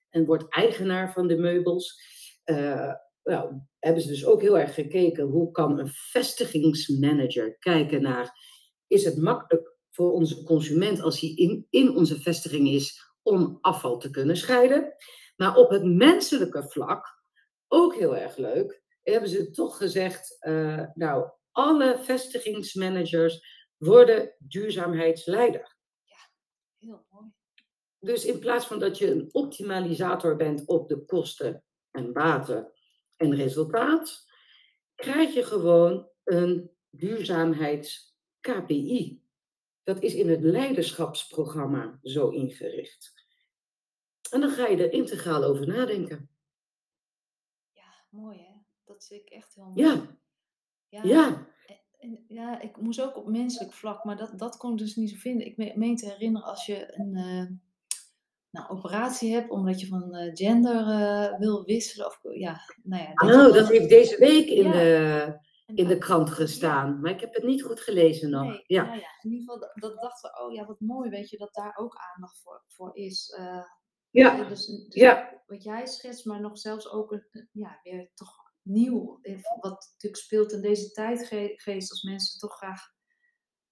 en 0.09 0.25
word 0.25 0.53
eigenaar 0.53 1.13
van 1.13 1.27
de 1.27 1.37
meubels. 1.37 2.01
Uh, 2.45 2.93
nou, 3.23 3.59
hebben 3.79 4.01
ze 4.01 4.07
dus 4.07 4.25
ook 4.25 4.41
heel 4.41 4.59
erg 4.59 4.73
gekeken 4.73 5.23
hoe 5.23 5.51
kan 5.51 5.79
een 5.79 5.91
vestigingsmanager 5.91 7.57
kijken 7.57 8.01
naar 8.01 8.45
is 8.87 9.05
het 9.05 9.17
makkelijk 9.17 9.75
voor 9.91 10.11
onze 10.11 10.43
consument 10.43 11.01
als 11.01 11.19
hij 11.19 11.29
in, 11.29 11.67
in 11.69 11.95
onze 11.95 12.21
vestiging 12.21 12.67
is 12.67 13.11
om 13.23 13.57
afval 13.61 13.97
te 13.97 14.09
kunnen 14.09 14.37
scheiden. 14.37 14.93
Maar 15.37 15.55
op 15.55 15.69
het 15.69 15.83
menselijke 15.83 16.63
vlak, 16.63 17.21
ook 17.67 17.95
heel 17.95 18.15
erg 18.15 18.37
leuk, 18.37 18.81
hebben 19.03 19.29
ze 19.29 19.49
toch 19.49 19.77
gezegd, 19.77 20.37
uh, 20.41 20.83
nou, 20.93 21.29
alle 21.51 21.99
vestigingsmanagers 21.99 23.65
worden 23.77 24.35
duurzaamheidsleider. 24.37 25.75
Ja, 26.03 26.29
heel 26.77 27.05
mooi. 27.09 27.31
Dus 27.99 28.25
in 28.25 28.39
plaats 28.39 28.65
van 28.65 28.79
dat 28.79 28.97
je 28.97 29.11
een 29.11 29.29
optimalisator 29.31 30.35
bent 30.35 30.65
op 30.65 30.87
de 30.87 31.05
kosten 31.05 31.63
en 31.91 32.13
baten 32.13 32.71
en 33.17 33.35
resultaat, 33.35 34.25
krijg 34.95 35.33
je 35.33 35.43
gewoon 35.43 36.09
een 36.23 36.71
duurzaamheids-KPI 36.89 39.25
dat 39.87 40.01
is 40.01 40.13
in 40.13 40.29
het 40.29 40.41
leiderschapsprogramma 40.41 41.99
zo 42.01 42.29
ingericht. 42.29 43.16
En 44.31 44.41
dan 44.41 44.49
ga 44.49 44.67
je 44.67 44.77
er 44.77 44.91
integraal 44.93 45.43
over 45.43 45.67
nadenken. 45.67 46.29
Ja, 47.71 47.93
mooi 48.09 48.37
hè? 48.37 48.53
Dat 48.85 49.03
zie 49.03 49.21
ik 49.21 49.29
echt 49.29 49.55
heel 49.55 49.65
mooi. 49.65 49.81
Ja. 49.87 50.01
Ja, 50.89 51.01
Ja. 51.03 51.47
en, 51.97 52.25
ja, 52.27 52.61
ik 52.61 52.77
moest 52.81 53.01
ook 53.01 53.15
op 53.15 53.27
menselijk 53.27 53.73
vlak, 53.73 54.03
maar 54.03 54.17
dat, 54.17 54.39
dat 54.39 54.57
kon 54.57 54.71
ik 54.71 54.77
dus 54.77 54.95
niet 54.95 55.09
zo 55.09 55.15
vinden. 55.17 55.47
Ik 55.47 55.57
me- 55.57 55.73
meen 55.75 55.95
te 55.95 56.05
herinneren 56.09 56.47
als 56.47 56.65
je 56.65 56.97
een 56.99 57.15
eh, 57.15 57.45
nou, 58.49 58.69
operatie 58.69 59.33
hebt 59.33 59.49
omdat 59.49 59.79
je 59.81 59.87
van 59.87 60.15
eh, 60.15 60.29
gender 60.35 60.87
eh, 60.87 61.39
wil 61.39 61.63
wisselen. 61.63 62.05
Of, 62.05 62.19
ja, 62.33 62.59
nou 62.83 63.03
ja, 63.03 63.13
dat, 63.13 63.47
Oh, 63.47 63.53
dat 63.53 63.67
heeft 63.67 63.89
deze 63.89 64.17
week 64.17 64.47
in, 64.47 64.63
Ja. 64.63 64.71
de, 64.71 65.39
in 65.75 65.87
de 65.87 65.97
krant 65.97 66.29
gestaan. 66.29 66.99
Maar 67.01 67.11
ik 67.11 67.19
heb 67.19 67.33
het 67.33 67.43
niet 67.43 67.63
goed 67.63 67.79
gelezen 67.79 68.29
nog. 68.29 68.43
Nee, 68.43 68.63
Ja. 68.67 68.83
nou 68.85 68.97
ja, 68.99 69.07
in 69.21 69.29
ieder 69.31 69.39
geval, 69.39 69.59
dat, 69.59 69.71
dat 69.75 70.01
dachten 70.01 70.31
we, 70.31 70.43
oh 70.45 70.51
ja, 70.53 70.65
wat 70.65 70.79
mooi, 70.79 71.09
weet 71.09 71.29
je, 71.29 71.37
dat 71.37 71.53
daar 71.53 71.75
ook 71.77 71.95
aandacht 72.13 72.41
voor, 72.41 72.63
voor 72.67 72.95
is. 72.95 73.35
Eh, 74.17 74.23
Ja. 74.37 74.43
dus, 74.49 74.65
dus 74.65 74.85
Ja. 74.89 75.41
wat 75.47 75.63
jij 75.63 75.85
schetst, 75.85 76.25
maar 76.25 76.41
nog 76.41 76.57
zelfs 76.57 76.89
ook 76.91 77.11
een, 77.11 77.27
een- 77.31 77.49
ja, 77.51 77.79
weer 77.83 78.09
toch 78.13 78.35
nieuw. 78.61 79.19
eh, 79.21 79.37
Wat 79.59 79.89
natuurlijk 79.91 80.21
speelt 80.23 80.51
in 80.51 80.61
deze 80.61 80.91
tijdgeest, 80.91 81.91
als 81.91 82.03
mensen 82.03 82.39
toch 82.39 82.57
graag 82.57 82.81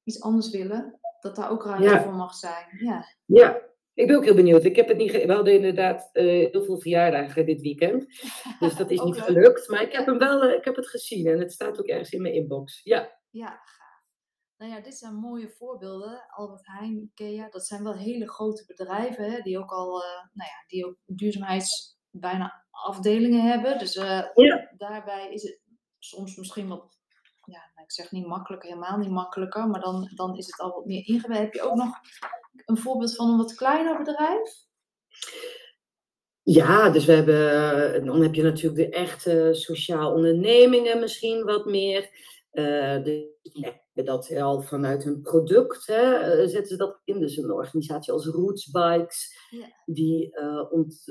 iets 0.03 0.21
anders 0.21 0.49
willen, 0.49 0.99
dat 1.19 1.35
daar 1.35 1.49
ook 1.51 1.65
ruimte 1.65 1.83
Ja. 1.89 2.03
voor 2.03 2.13
mag 2.13 2.33
zijn. 2.35 2.65
Ja, 2.79 3.05
Ja, 3.25 3.61
ik 3.93 4.07
ben 4.07 4.15
ook 4.15 4.23
heel 4.23 4.35
benieuwd. 4.35 4.63
Ik 4.63 4.75
heb 4.75 4.87
het 4.87 4.97
niet 4.97 5.11
ge- 5.11 5.25
We 5.25 5.33
hadden 5.33 5.53
inderdaad 5.53 6.09
eh, 6.13 6.25
heel 6.51 6.63
veel 6.63 6.79
verjaardagen 6.79 7.45
dit 7.45 7.61
weekend. 7.61 8.05
Dus 8.59 8.75
dat 8.75 8.91
is 8.91 8.99
niet 9.03 9.15
leuk. 9.15 9.23
gelukt. 9.23 9.67
Maar 9.69 9.81
ik 9.81 9.91
heb 9.91 10.05
hem 10.05 10.17
wel 10.17 10.43
eh, 10.43 10.57
ik 10.57 10.65
heb 10.65 10.75
het 10.75 10.87
gezien 10.87 11.27
en 11.27 11.39
het 11.39 11.51
staat 11.53 11.79
ook 11.79 11.85
ergens 11.87 12.11
in 12.11 12.21
mijn 12.21 12.33
inbox. 12.33 12.81
Ja, 12.83 13.19
ja. 13.29 13.59
Nou 14.57 14.71
ja, 14.71 14.81
dit 14.81 14.97
zijn 14.97 15.15
mooie 15.15 15.49
voorbeelden. 15.49 16.25
Albert 16.29 16.67
Heijn, 16.67 17.01
Ikea, 17.01 17.49
dat 17.49 17.65
zijn 17.67 17.83
wel 17.83 17.97
hele 17.97 18.29
grote 18.29 18.63
bedrijven, 18.65 19.31
hè, 19.31 19.41
die 19.41 19.59
ook 19.59 19.71
al, 19.71 20.03
eh, 20.03 20.09
nou 20.33 20.49
ja, 20.49 20.63
die 20.67 20.85
ook 20.85 20.95
duurzaamheids 21.05 21.97
bijna 22.09 22.65
afdelingen 22.69 23.41
hebben. 23.41 23.79
Dus 23.79 23.95
eh, 23.95 24.21
Ja. 24.35 24.71
daarbij 24.77 25.33
is 25.33 25.43
het 25.43 25.59
soms 25.99 26.35
misschien 26.35 26.67
wat, 26.67 26.97
ja, 27.45 27.71
nou, 27.73 27.85
ik 27.85 27.91
zeg 27.91 28.11
niet 28.11 28.27
makkelijker, 28.27 28.69
helemaal 28.69 28.97
niet 28.97 29.09
makkelijker, 29.09 29.67
maar 29.67 29.81
dan, 29.81 30.11
dan 30.15 30.37
is 30.37 30.45
het 30.45 30.59
al 30.59 30.71
wat 30.71 30.85
meer 30.85 31.07
ingewikkeld. 31.07 31.37
Heb 31.37 31.53
je 31.53 31.61
ook 31.61 31.75
nog 31.75 31.95
een 32.65 32.77
voorbeeld 32.77 33.15
van 33.15 33.29
een 33.29 33.37
wat 33.37 33.55
kleiner 33.55 33.97
bedrijf? 33.97 34.63
ja 36.43 36.89
dus 36.89 37.05
we 37.05 37.11
hebben, 37.11 38.05
dan 38.05 38.21
heb 38.21 38.33
je 38.33 38.43
natuurlijk 38.43 38.91
de 38.91 38.97
echte 38.97 39.49
sociaal 39.51 40.13
ondernemingen 40.13 40.99
misschien 40.99 41.43
wat 41.43 41.65
meer. 41.65 42.09
Eh 42.55 43.03
de, 43.03 43.37
ja, 43.41 44.03
dat 44.03 44.35
al 44.35 44.61
vanuit 44.61 45.03
hun 45.03 45.21
product 45.21 45.87
hè, 45.87 46.13
eh, 46.13 46.47
zetten 46.47 46.65
ze 46.67 46.75
dat 46.77 47.01
in. 47.03 47.19
Dus 47.19 47.37
een 47.37 47.51
organisatie 47.51 48.13
als 48.13 48.25
Roots 48.25 48.71
Bikes, 48.71 49.37
Ja. 49.49 49.65
die 49.85 50.31
eh, 50.31 50.71
ont, 50.71 51.03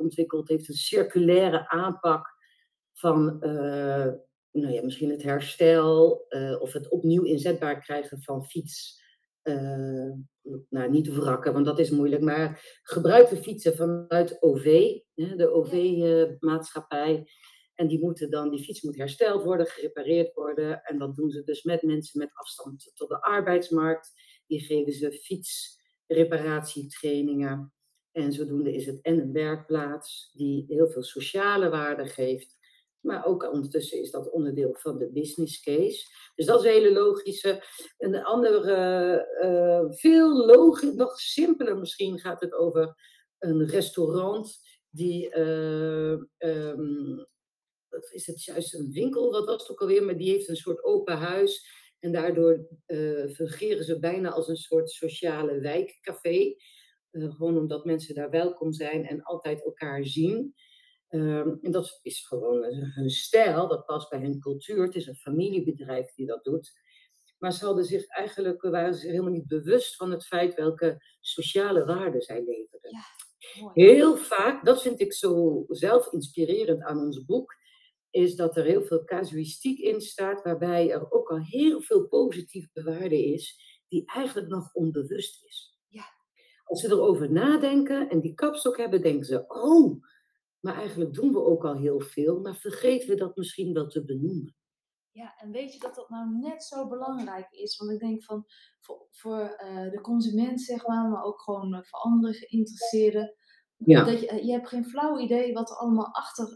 ontwikkeld 0.00 0.48
heeft 0.48 0.68
een 0.68 0.74
circulaire 0.74 1.68
aanpak 1.68 2.26
van 2.92 3.38
nou 4.50 4.72
ja, 4.72 4.82
misschien 4.82 5.10
het 5.10 5.22
herstel 5.22 6.26
of 6.60 6.72
het 6.72 6.88
opnieuw 6.88 7.22
inzetbaar 7.22 7.80
krijgen 7.80 8.22
van 8.22 8.44
fiets. 8.44 9.02
nou, 10.68 10.90
niet 10.90 11.14
wrakken, 11.14 11.52
want 11.52 11.64
dat 11.66 11.78
is 11.78 11.90
moeilijk, 11.90 12.22
maar 12.22 12.78
gebruikte 12.82 13.36
fietsen 13.36 13.76
vanuit 13.76 14.42
OV, 14.42 14.98
hè, 15.14 15.36
de 15.36 15.50
OV-maatschappij. 15.52 17.26
En 17.74 17.88
die, 17.88 18.00
moeten 18.00 18.30
dan, 18.30 18.50
die 18.50 18.64
fiets 18.64 18.82
moet 18.82 18.96
hersteld 18.96 19.42
worden, 19.42 19.66
gerepareerd 19.66 20.34
worden. 20.34 20.82
En 20.82 20.98
dat 20.98 21.16
doen 21.16 21.30
ze 21.30 21.44
dus 21.44 21.62
met 21.62 21.82
mensen 21.82 22.18
met 22.18 22.30
afstand 22.32 22.92
tot 22.94 23.08
de 23.08 23.22
arbeidsmarkt. 23.22 24.12
Die 24.46 24.60
geven 24.60 24.92
ze 24.92 25.12
fietsreparatietrainingen. 25.12 27.72
En 28.12 28.32
zodoende 28.32 28.74
is 28.74 28.86
het 28.86 29.00
en 29.00 29.20
een 29.20 29.32
werkplaats 29.32 30.30
die 30.32 30.64
heel 30.68 30.88
veel 30.88 31.02
sociale 31.02 31.68
waarde 31.68 32.06
geeft. 32.06 32.62
Maar 33.00 33.26
ook 33.26 33.52
ondertussen 33.52 34.00
is 34.00 34.10
dat 34.10 34.30
onderdeel 34.30 34.74
van 34.78 34.98
de 34.98 35.10
business 35.10 35.60
case. 35.60 36.06
Dus 36.34 36.46
dat 36.46 36.60
is 36.60 36.66
een 36.66 36.72
hele 36.72 36.92
logische. 36.92 37.64
Een 37.98 38.24
andere, 38.24 38.74
eh, 39.40 39.84
veel 39.88 40.46
logisch, 40.46 40.94
nog 40.94 41.20
simpeler 41.20 41.78
misschien 41.78 42.18
gaat 42.18 42.40
het 42.40 42.52
over 42.52 42.96
een 43.38 43.66
restaurant 43.66 44.58
die, 44.90 45.30
ehm, 45.30 46.22
wat 47.94 48.12
is 48.12 48.26
het 48.26 48.44
juist 48.44 48.74
een 48.74 48.90
winkel, 48.92 49.30
wat 49.30 49.46
was 49.46 49.62
het 49.62 49.70
ook 49.70 49.80
alweer, 49.80 50.04
maar 50.04 50.16
die 50.16 50.30
heeft 50.30 50.48
een 50.48 50.56
soort 50.56 50.84
open 50.84 51.16
huis. 51.16 51.82
En 52.00 52.12
daardoor 52.12 52.66
eh, 52.86 53.28
fungeren 53.28 53.84
ze 53.84 53.98
bijna 53.98 54.30
als 54.30 54.48
een 54.48 54.56
soort 54.56 54.90
sociale 54.90 55.60
wijkcafé. 55.60 56.54
Eh, 57.10 57.34
gewoon 57.34 57.58
omdat 57.58 57.84
mensen 57.84 58.14
daar 58.14 58.30
welkom 58.30 58.72
zijn 58.72 59.06
en 59.06 59.22
altijd 59.22 59.64
elkaar 59.64 60.04
zien. 60.04 60.54
Ehm, 61.08 61.54
en 61.62 61.70
dat 61.70 62.00
is 62.02 62.26
gewoon 62.26 62.64
hun 62.64 63.10
stijl, 63.10 63.68
dat 63.68 63.86
past 63.86 64.10
bij 64.10 64.20
hun 64.20 64.40
cultuur. 64.40 64.82
Het 64.82 64.94
is 64.94 65.06
een 65.06 65.14
familiebedrijf 65.14 66.14
die 66.14 66.26
dat 66.26 66.44
doet. 66.44 66.72
Maar 67.38 67.52
ze 67.52 67.64
hadden 67.64 67.84
zich 67.84 68.06
eigenlijk, 68.06 68.62
waren 68.62 68.94
zich 68.94 69.10
helemaal 69.10 69.32
niet 69.32 69.46
bewust 69.46 69.96
van 69.96 70.10
het 70.10 70.26
feit 70.26 70.54
welke 70.54 71.04
sociale 71.20 71.84
waarden 71.84 72.22
zij 72.22 72.44
leverden. 72.44 72.90
Ja. 72.90 73.72
Heel 73.72 74.16
vaak, 74.16 74.64
dat 74.64 74.82
vind 74.82 75.00
ik 75.00 75.12
zo 75.12 75.64
zelf 75.68 76.12
inspirerend 76.12 76.82
aan 76.82 76.98
ons 76.98 77.24
boek, 77.24 77.54
is 78.14 78.36
dat 78.36 78.56
er 78.56 78.64
heel 78.64 78.82
veel 78.82 79.04
casuïstiek 79.04 79.78
in 79.78 80.00
staat, 80.00 80.42
waarbij 80.42 80.90
er 80.90 81.10
ook 81.10 81.28
al 81.28 81.40
heel 81.40 81.80
veel 81.80 82.08
positieve 82.08 82.82
waarde 82.82 83.24
is, 83.24 83.58
die 83.88 84.02
eigenlijk 84.06 84.48
nog 84.48 84.72
onbewust 84.72 85.44
is. 85.44 85.78
Ja. 85.88 86.04
Als 86.64 86.80
ze 86.80 86.88
erover 86.88 87.32
nadenken 87.32 88.08
en 88.08 88.20
die 88.20 88.34
kapstok 88.34 88.76
hebben, 88.76 89.02
denken 89.02 89.24
ze, 89.24 89.44
oh, 89.48 90.02
maar 90.60 90.74
eigenlijk 90.74 91.14
doen 91.14 91.32
we 91.32 91.44
ook 91.44 91.64
al 91.64 91.76
heel 91.76 92.00
veel, 92.00 92.40
maar 92.40 92.56
vergeten 92.56 93.08
we 93.08 93.14
dat 93.14 93.36
misschien 93.36 93.72
wel 93.72 93.86
te 93.86 94.04
benoemen. 94.04 94.56
Ja, 95.10 95.34
en 95.36 95.50
weet 95.50 95.72
je 95.72 95.78
dat 95.78 95.94
dat 95.94 96.08
nou 96.08 96.38
net 96.38 96.64
zo 96.64 96.88
belangrijk 96.88 97.50
is? 97.50 97.76
Want 97.76 97.90
ik 97.90 97.98
denk 97.98 98.24
van 98.24 98.44
voor, 98.80 99.06
voor 99.10 99.40
eh, 99.40 99.90
de 99.90 100.00
consument, 100.00 100.60
zeg 100.60 100.86
maar, 100.86 101.08
maar 101.08 101.24
ook 101.24 101.40
gewoon 101.40 101.74
eh, 101.74 101.82
voor 101.82 101.98
andere 101.98 102.32
geïnteresseerden. 102.32 103.34
Ja. 103.76 104.04
Dat 104.04 104.20
je, 104.20 104.28
eh, 104.28 104.44
je 104.44 104.52
hebt 104.52 104.68
geen 104.68 104.84
flauw 104.84 105.18
idee 105.18 105.52
wat 105.52 105.70
er 105.70 105.76
allemaal 105.76 106.14
achter 106.14 106.52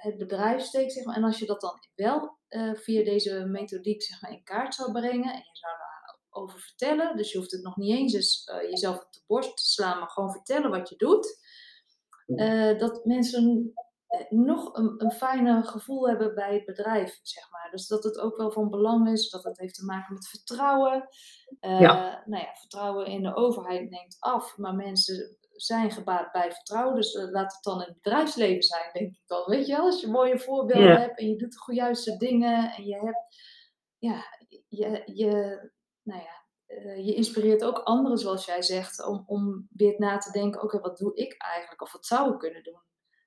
het 0.00 0.18
bedrijf 0.18 0.62
steekt, 0.62 0.92
zeg 0.92 1.04
maar. 1.04 1.16
En 1.16 1.24
als 1.24 1.38
je 1.38 1.46
dat 1.46 1.60
dan 1.60 1.78
wel 1.94 2.38
eh, 2.48 2.74
via 2.74 3.04
deze 3.04 3.44
methodiek, 3.44 4.02
zeg 4.02 4.22
maar, 4.22 4.30
in 4.30 4.42
kaart 4.42 4.74
zou 4.74 4.92
brengen 4.92 5.32
en 5.32 5.38
je 5.38 5.58
zou 5.58 5.74
daarover 5.78 6.60
vertellen, 6.60 7.16
dus 7.16 7.32
je 7.32 7.38
hoeft 7.38 7.52
het 7.52 7.62
nog 7.62 7.76
niet 7.76 7.96
eens 7.96 8.44
eh, 8.44 8.70
jezelf 8.70 8.96
op 8.96 9.12
de 9.12 9.22
borst 9.26 9.56
te 9.56 9.64
slaan, 9.64 9.98
maar 9.98 10.08
gewoon 10.08 10.32
vertellen 10.32 10.70
wat 10.70 10.88
je 10.88 10.96
doet, 10.96 11.38
eh, 12.26 12.78
dat 12.78 13.04
mensen 13.04 13.72
nog 14.28 14.76
een, 14.76 14.94
een 15.04 15.12
fijner 15.12 15.64
gevoel 15.64 16.08
hebben 16.08 16.34
bij 16.34 16.54
het 16.54 16.64
bedrijf, 16.64 17.20
zeg 17.22 17.50
maar. 17.50 17.68
Dus 17.70 17.86
dat 17.86 18.04
het 18.04 18.18
ook 18.18 18.36
wel 18.36 18.50
van 18.50 18.70
belang 18.70 19.08
is, 19.08 19.30
dat 19.30 19.44
het 19.44 19.58
heeft 19.58 19.74
te 19.74 19.84
maken 19.84 20.14
met 20.14 20.28
vertrouwen. 20.28 21.08
Ja. 21.60 22.22
Nou 22.26 22.42
ja, 22.42 22.54
vertrouwen 22.54 23.06
in 23.06 23.22
de 23.22 23.36
overheid 23.36 23.90
neemt 23.90 24.16
af, 24.18 24.56
maar 24.56 24.74
mensen 24.74 25.38
zijn 25.60 25.90
gebaat 25.90 26.32
bij 26.32 26.52
vertrouwen. 26.52 26.94
Dus 26.94 27.14
eh, 27.14 27.30
laat 27.30 27.52
het 27.52 27.62
dan 27.62 27.80
in 27.80 27.86
het 27.86 28.02
bedrijfsleven 28.02 28.62
zijn, 28.62 28.90
denk 28.92 29.14
ik 29.14 29.22
dan. 29.26 29.44
Weet 29.46 29.66
je 29.66 29.72
wel, 29.72 29.84
als 29.84 30.00
je 30.00 30.08
mooie 30.08 30.38
voorbeelden 30.38 31.00
hebt 31.00 31.18
en 31.18 31.28
je 31.28 31.36
doet 31.36 31.52
de 31.52 31.58
goede 31.58 31.80
juiste 31.80 32.16
dingen 32.16 32.72
en 32.72 32.84
je 32.84 32.94
hebt, 32.94 33.36
ja, 33.98 34.24
je, 34.68 35.02
je, 35.04 35.30
nou 36.02 36.20
ja, 36.20 36.46
eh, 36.66 37.06
je 37.06 37.14
inspireert 37.14 37.64
ook 37.64 37.78
anderen, 37.78 38.18
zoals 38.18 38.44
jij 38.44 38.62
zegt, 38.62 39.06
om, 39.06 39.22
om 39.26 39.68
weer 39.70 39.94
na 39.98 40.18
te 40.18 40.30
denken, 40.30 40.62
oké, 40.62 40.80
wat 40.80 40.98
doe 40.98 41.14
ik 41.14 41.34
eigenlijk? 41.38 41.82
Of 41.82 41.92
wat 41.92 42.06
zou 42.06 42.32
ik 42.32 42.38
kunnen 42.38 42.62
doen? 42.62 42.80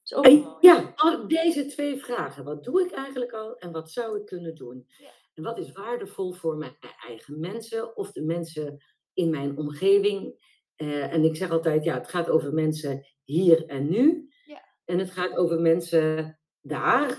Is 0.03 0.13
ook 0.13 0.25
En 0.25 0.39
mooi. 0.39 0.55
ja, 0.59 0.93
al 0.95 1.27
deze 1.27 1.65
twee 1.65 1.97
vragen. 1.97 2.43
Wat 2.43 2.63
doe 2.63 2.81
ik 2.85 2.91
eigenlijk 2.91 3.31
al 3.31 3.57
en 3.57 3.71
wat 3.71 3.91
zou 3.91 4.19
ik 4.19 4.25
kunnen 4.25 4.55
doen? 4.55 4.85
Ja. 4.87 5.09
En 5.33 5.43
wat 5.43 5.57
is 5.57 5.71
waardevol 5.71 6.33
voor 6.33 6.57
mijn 6.57 6.77
eigen 7.07 7.39
mensen 7.39 7.95
of 7.95 8.11
de 8.11 8.21
mensen 8.21 8.83
in 9.13 9.29
mijn 9.29 9.57
omgeving? 9.57 10.49
Eh, 10.81 11.13
en 11.13 11.23
ik 11.23 11.35
zeg 11.35 11.49
altijd, 11.49 11.83
ja, 11.83 11.93
het 11.93 12.09
gaat 12.09 12.29
over 12.29 12.53
mensen 12.53 13.07
hier 13.23 13.65
en 13.65 13.89
nu. 13.89 14.29
Ja. 14.45 14.61
En 14.85 14.99
het 14.99 15.11
gaat 15.11 15.35
over 15.35 15.59
mensen 15.59 16.39
daar 16.61 17.17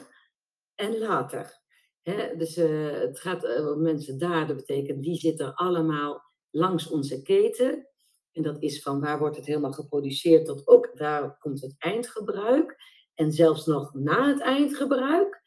en 0.75 0.99
later. 0.99 1.61
Hè? 2.03 2.37
Dus 2.37 2.57
eh, 2.57 2.91
het 2.91 3.21
gaat 3.21 3.47
over 3.47 3.77
mensen 3.79 4.19
daar, 4.19 4.47
dat 4.47 4.57
betekent 4.57 5.03
die 5.03 5.17
zitten 5.17 5.55
allemaal 5.55 6.23
langs 6.51 6.89
onze 6.89 7.23
keten. 7.23 7.89
En 8.33 8.43
dat 8.43 8.63
is 8.63 8.83
van 8.83 9.01
waar 9.01 9.19
wordt 9.19 9.37
het 9.37 9.47
helemaal 9.47 9.73
geproduceerd 9.73 10.47
tot 10.47 10.67
ook 10.67 10.91
waar 10.95 11.39
komt 11.39 11.61
het 11.61 11.75
eindgebruik. 11.79 12.77
En 13.15 13.33
zelfs 13.33 13.67
nog 13.67 13.95
na 13.95 14.29
het 14.29 14.41
eindgebruik. 14.41 15.43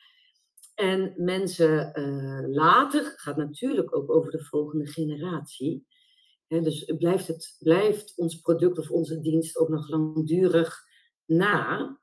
En 0.75 1.13
mensen 1.17 1.93
eh, 1.93 2.47
later 2.47 3.13
gaat 3.15 3.37
natuurlijk 3.37 3.95
ook 3.95 4.11
over 4.11 4.31
de 4.31 4.43
volgende 4.43 4.87
generatie. 4.87 5.85
Dus 6.47 6.93
blijft, 6.97 7.27
het, 7.27 7.55
blijft 7.59 8.13
ons 8.15 8.35
product 8.35 8.77
of 8.77 8.91
onze 8.91 9.19
dienst 9.19 9.57
ook 9.57 9.69
nog 9.69 9.89
langdurig 9.89 10.83
na. 11.25 11.99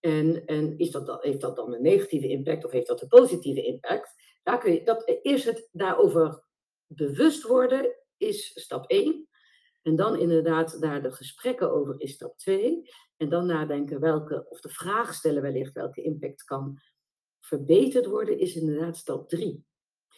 En, 0.00 0.46
en 0.46 0.78
is 0.78 0.90
dat 0.90 1.22
heeft 1.22 1.40
dat 1.40 1.56
dan 1.56 1.74
een 1.74 1.82
negatieve 1.82 2.28
impact 2.28 2.64
of 2.64 2.70
heeft 2.70 2.86
dat 2.86 3.02
een 3.02 3.08
positieve 3.08 3.62
impact? 3.62 4.14
Daar 4.42 4.58
kun 4.58 4.72
je, 4.72 4.84
dat, 4.84 5.18
eerst 5.22 5.44
het 5.44 5.68
daarover 5.72 6.44
bewust 6.86 7.42
worden 7.42 7.96
is 8.16 8.50
stap 8.54 8.90
1. 8.90 9.28
En 9.82 9.96
dan 9.96 10.18
inderdaad 10.18 10.80
daar 10.80 11.02
de 11.02 11.12
gesprekken 11.12 11.72
over 11.72 12.00
is 12.00 12.12
stap 12.12 12.38
2. 12.38 12.90
En 13.16 13.28
dan 13.28 13.46
nadenken 13.46 14.00
welke, 14.00 14.46
of 14.48 14.60
de 14.60 14.68
vraag 14.68 15.14
stellen 15.14 15.42
wellicht 15.42 15.72
welke 15.72 16.02
impact 16.02 16.44
kan 16.44 16.80
verbeterd 17.40 18.06
worden, 18.06 18.38
is 18.38 18.54
inderdaad 18.54 18.96
stap 18.96 19.28
3. 19.28 19.64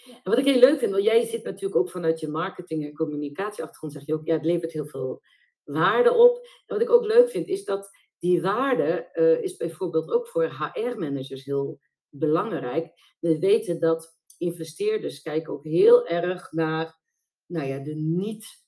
En 0.06 0.30
wat 0.30 0.38
ik 0.38 0.44
heel 0.44 0.60
leuk 0.60 0.78
vind, 0.78 0.92
want 0.92 1.04
jij 1.04 1.26
zit 1.26 1.44
natuurlijk 1.44 1.76
ook 1.76 1.90
vanuit 1.90 2.20
je 2.20 2.28
marketing- 2.28 2.84
en 2.84 2.94
communicatieachtergrond, 2.94 3.92
zeg 3.92 4.06
je 4.06 4.14
ook, 4.14 4.26
ja, 4.26 4.34
het 4.34 4.44
levert 4.44 4.72
heel 4.72 4.86
veel 4.86 5.22
waarde 5.64 6.12
op. 6.12 6.36
En 6.36 6.76
wat 6.76 6.80
ik 6.80 6.90
ook 6.90 7.04
leuk 7.04 7.30
vind, 7.30 7.48
is 7.48 7.64
dat 7.64 7.90
die 8.18 8.42
waarde 8.42 9.10
uh, 9.14 9.42
is 9.42 9.56
bijvoorbeeld 9.56 10.10
ook 10.10 10.28
voor 10.28 10.44
HR-managers 10.44 11.44
heel 11.44 11.80
belangrijk. 12.08 13.16
We 13.20 13.38
weten 13.38 13.80
dat 13.80 14.16
investeerders 14.38 15.22
kijken 15.22 15.52
ook 15.52 15.64
heel 15.64 16.06
erg 16.06 16.52
naar 16.52 17.00
nou 17.46 17.66
ja, 17.66 17.78
de 17.78 17.94
niet 17.94 18.60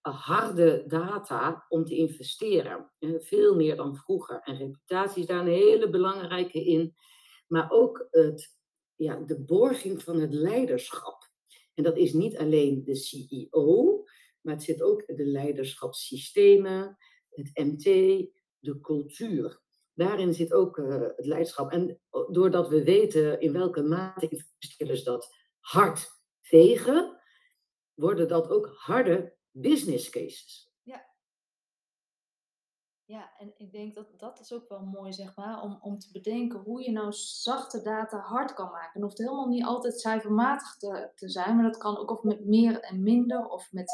harde 0.00 0.84
data 0.86 1.64
om 1.68 1.84
te 1.84 1.96
investeren. 1.96 2.92
veel 3.00 3.54
meer 3.54 3.76
dan 3.76 3.96
vroeger. 3.96 4.40
En 4.40 4.56
reputatie 4.56 5.20
is 5.20 5.26
daar 5.26 5.40
een 5.40 5.52
hele 5.52 5.90
belangrijke 5.90 6.64
in. 6.64 6.94
Maar 7.46 7.70
ook 7.70 8.08
het, 8.10 8.59
ja, 9.04 9.16
de 9.16 9.40
borging 9.40 10.02
van 10.02 10.20
het 10.20 10.32
leiderschap. 10.32 11.30
En 11.74 11.82
dat 11.82 11.96
is 11.96 12.12
niet 12.12 12.36
alleen 12.36 12.84
de 12.84 12.94
CEO, 12.94 14.04
maar 14.40 14.54
het 14.54 14.62
zit 14.62 14.82
ook 14.82 15.06
de 15.06 15.24
leiderschapssystemen, 15.24 16.96
het 17.30 17.50
MT, 17.54 17.84
de 18.58 18.80
cultuur. 18.80 19.60
Daarin 19.94 20.34
zit 20.34 20.52
ook 20.52 20.76
uh, 20.76 21.00
het 21.16 21.26
leiderschap. 21.26 21.70
En 21.70 22.00
doordat 22.30 22.68
we 22.68 22.84
weten 22.84 23.40
in 23.40 23.52
welke 23.52 23.82
mate 23.82 24.28
investeerders 24.28 25.04
dat 25.04 25.36
hard 25.58 26.08
vegen, 26.40 27.20
worden 27.94 28.28
dat 28.28 28.48
ook 28.48 28.74
harde 28.76 29.36
business 29.50 30.10
cases. 30.10 30.69
Ja. 33.10 33.30
En 33.38 33.52
ik 33.56 33.72
denk 33.72 33.94
dat 33.94 34.06
dat 34.16 34.40
is 34.40 34.52
ook 34.52 34.68
wel 34.68 34.80
mooi, 34.80 35.12
zeg 35.12 35.36
maar, 35.36 35.62
om, 35.62 35.78
om 35.80 35.98
te 35.98 36.08
bedenken 36.12 36.60
hoe 36.60 36.82
je 36.82 36.90
nou 36.90 37.12
zachte 37.12 37.82
data 37.82 38.18
hard 38.18 38.54
kan 38.54 38.70
maken. 38.70 38.90
Het 38.92 39.02
hoeft 39.02 39.18
helemaal 39.18 39.48
niet 39.48 39.64
altijd 39.64 40.00
cijfermatig 40.00 40.76
te, 40.76 41.10
te 41.14 41.28
zijn, 41.28 41.54
maar 41.54 41.64
dat 41.64 41.78
kan 41.78 41.96
ook 41.98 42.10
of 42.10 42.22
met 42.22 42.44
meer 42.44 42.80
en 42.80 43.02
minder, 43.02 43.46
of 43.46 43.72
met 43.72 43.90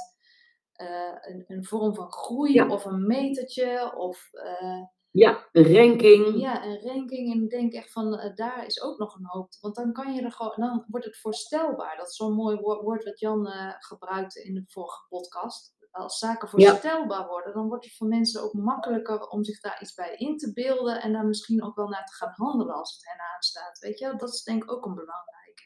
uh, 0.80 1.14
een, 1.20 1.44
een, 1.46 1.64
vorm 1.64 1.94
van 1.94 2.12
groei, 2.12 2.60
of 2.60 2.84
een 2.84 3.06
metertje, 3.06 3.96
of... 3.96 4.28
Uh, 4.32 4.82
ja, 5.10 5.48
een 5.52 5.74
ranking. 5.74 6.40
Ja, 6.40 6.64
een 6.64 6.80
ranking. 6.80 7.32
En 7.32 7.42
ik 7.42 7.50
denk 7.50 7.72
echt 7.72 7.92
van, 7.92 8.14
uh, 8.14 8.34
daar 8.34 8.66
is 8.66 8.82
ook 8.82 8.98
nog 8.98 9.14
een 9.14 9.26
hoop. 9.26 9.48
Want 9.60 9.74
dan 9.74 9.92
kan 9.92 10.14
je 10.14 10.22
er 10.22 10.32
gewoon, 10.32 10.54
dan 10.56 10.84
wordt 10.88 11.06
het 11.06 11.18
voorstelbaar. 11.18 11.96
Dat 11.96 12.08
is 12.08 12.16
zo'n 12.16 12.34
mooi 12.34 12.56
woord 12.56 13.04
wat 13.04 13.20
Jan 13.20 13.48
gebruikte 13.78 14.42
in 14.42 14.54
de 14.54 14.62
vorige 14.66 15.06
podcast. 15.08 15.75
Als 15.96 16.18
zaken 16.18 16.48
voorstelbaar 16.48 17.20
ja. 17.20 17.26
worden, 17.26 17.52
dan 17.52 17.68
wordt 17.68 17.84
het 17.84 17.96
voor 17.96 18.06
mensen 18.06 18.42
ook 18.42 18.52
makkelijker 18.52 19.28
om 19.28 19.44
zich 19.44 19.60
daar 19.60 19.82
iets 19.82 19.94
bij 19.94 20.14
in 20.16 20.36
te 20.36 20.52
beelden. 20.52 21.02
En 21.02 21.12
daar 21.12 21.26
misschien 21.26 21.62
ook 21.62 21.76
wel 21.76 21.88
naar 21.88 22.04
te 22.04 22.14
gaan 22.14 22.32
handelen 22.34 22.74
als 22.74 22.92
het 22.92 23.06
hen 23.06 23.26
aanstaat. 23.34 23.78
Weet 23.78 23.98
je, 23.98 24.14
dat 24.16 24.28
is 24.28 24.42
denk 24.42 24.62
ik 24.62 24.72
ook 24.72 24.84
een 24.84 24.94
belangrijke. 24.94 25.62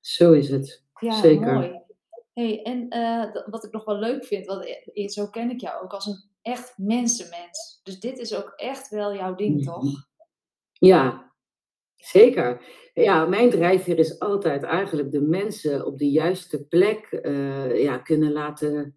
Zo 0.00 0.32
is 0.32 0.50
het. 0.50 0.84
Ja, 1.00 1.20
Zeker. 1.20 1.54
mooi. 1.54 1.88
Hey, 2.32 2.62
en 2.62 2.96
uh, 2.96 3.44
wat 3.46 3.64
ik 3.64 3.72
nog 3.72 3.84
wel 3.84 3.98
leuk 3.98 4.24
vind, 4.24 4.46
want 4.46 4.66
zo 5.12 5.28
ken 5.28 5.50
ik 5.50 5.60
jou 5.60 5.82
ook 5.82 5.92
als 5.92 6.06
een 6.06 6.30
echt 6.42 6.78
mensenmens. 6.78 7.80
Dus 7.82 8.00
dit 8.00 8.18
is 8.18 8.34
ook 8.34 8.52
echt 8.56 8.88
wel 8.88 9.14
jouw 9.14 9.34
ding, 9.34 9.56
mhm. 9.56 9.64
toch? 9.64 10.08
Ja, 10.72 11.32
zeker. 11.96 12.62
Ja, 12.94 13.24
mijn 13.26 13.50
drijfveer 13.50 13.98
is 13.98 14.18
altijd 14.18 14.62
eigenlijk 14.62 15.10
de 15.10 15.20
mensen 15.20 15.86
op 15.86 15.98
de 15.98 16.10
juiste 16.10 16.66
plek 16.66 17.18
uh, 17.22 17.82
ja, 17.82 17.98
kunnen 17.98 18.32
laten 18.32 18.96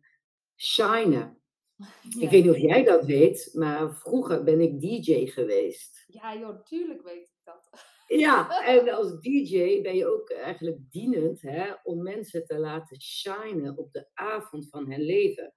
shinen. 0.63 1.37
Ik 2.19 2.29
weet 2.29 2.43
niet 2.43 2.53
of 2.53 2.57
jij 2.57 2.83
dat 2.83 3.05
weet, 3.05 3.49
maar 3.53 3.95
vroeger 3.95 4.43
ben 4.43 4.61
ik 4.61 4.81
DJ 4.81 5.25
geweest. 5.25 6.03
Ja, 6.07 6.37
joh, 6.37 6.47
natuurlijk 6.47 7.03
weet 7.03 7.23
ik 7.23 7.41
dat. 7.43 7.69
Ja, 8.07 8.49
en 8.77 8.89
als 8.89 9.19
DJ 9.19 9.81
ben 9.81 9.95
je 9.95 10.07
ook 10.07 10.29
eigenlijk 10.29 10.77
dienend 10.89 11.41
hè, 11.41 11.73
om 11.83 12.03
mensen 12.03 12.45
te 12.45 12.57
laten 12.57 13.01
shinen 13.01 13.77
op 13.77 13.91
de 13.91 14.07
avond 14.13 14.69
van 14.69 14.91
hun 14.91 15.01
leven. 15.01 15.53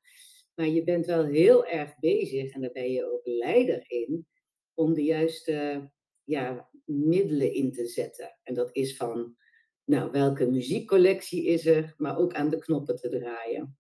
Maar 0.55 0.67
je 0.67 0.85
bent 0.85 1.07
wel 1.07 1.25
heel 1.25 1.67
erg 1.67 1.99
bezig, 1.99 2.53
en 2.53 2.61
daar 2.61 2.73
ben 2.73 2.91
je 2.91 3.13
ook 3.13 3.27
leider 3.27 3.85
in, 3.87 4.27
om 4.75 4.95
de 4.95 5.03
juiste 5.03 5.91
ja, 6.25 6.71
middelen 6.85 7.53
in 7.53 7.73
te 7.73 7.87
zetten. 7.87 8.39
En 8.43 8.55
dat 8.55 8.69
is 8.73 8.97
van, 8.97 9.37
nou, 9.85 10.11
welke 10.11 10.47
muziekcollectie 10.47 11.45
is 11.45 11.67
er, 11.67 11.95
maar 11.97 12.19
ook 12.19 12.35
aan 12.35 12.51
de 12.51 12.59
knoppen 12.59 12.97
te 12.97 13.09
draaien. 13.09 13.79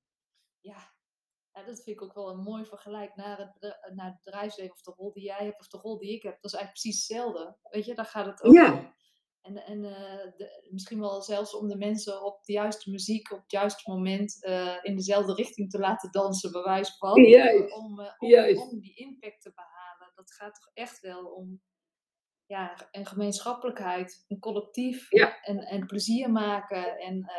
Ja, 1.56 1.62
dat 1.62 1.82
vind 1.82 1.96
ik 1.96 2.02
ook 2.02 2.14
wel 2.14 2.30
een 2.30 2.42
mooi 2.42 2.64
vergelijk 2.64 3.14
naar 3.14 3.38
het, 3.38 3.78
naar 3.94 4.06
het 4.06 4.22
bedrijfsleven 4.24 4.72
of 4.72 4.82
de 4.82 4.92
rol 4.96 5.12
die 5.12 5.22
jij 5.22 5.44
hebt 5.44 5.60
of 5.60 5.68
de 5.68 5.78
rol 5.78 5.98
die 5.98 6.14
ik 6.14 6.22
heb. 6.22 6.34
Dat 6.40 6.52
is 6.52 6.58
eigenlijk 6.58 6.82
precies 6.82 7.08
hetzelfde. 7.08 7.56
Weet 7.62 7.84
je, 7.84 7.94
daar 7.94 8.04
gaat 8.04 8.26
het 8.26 8.42
ook 8.42 8.54
ja. 8.54 8.72
om. 8.72 8.94
En, 9.40 9.56
en 9.56 9.82
uh, 9.82 10.36
de, 10.36 10.68
misschien 10.70 11.00
wel 11.00 11.22
zelfs 11.22 11.54
om 11.54 11.68
de 11.68 11.76
mensen 11.76 12.24
op 12.24 12.44
de 12.44 12.52
juiste 12.52 12.90
muziek, 12.90 13.32
op 13.32 13.42
het 13.42 13.50
juiste 13.50 13.90
moment 13.90 14.44
uh, 14.44 14.76
in 14.82 14.96
dezelfde 14.96 15.34
richting 15.34 15.70
te 15.70 15.78
laten 15.78 16.10
dansen, 16.10 16.52
bij 16.52 16.62
wijze 16.62 16.92
van. 16.96 17.24
Juist. 17.24 17.72
Om, 17.72 18.00
uh, 18.00 18.12
om, 18.18 18.28
Juist. 18.28 18.72
om, 18.72 18.80
die 18.80 18.94
impact 18.94 19.42
te 19.42 19.52
behalen. 19.54 20.12
Dat 20.14 20.32
gaat 20.32 20.54
toch 20.54 20.70
echt 20.74 21.00
wel 21.00 21.24
om 21.26 21.62
ja, 22.46 22.88
een 22.90 23.06
gemeenschappelijkheid, 23.06 24.24
een 24.28 24.38
collectief 24.38 25.10
ja. 25.10 25.42
en, 25.42 25.58
en 25.58 25.86
plezier 25.86 26.30
maken. 26.30 26.98
En, 26.98 27.30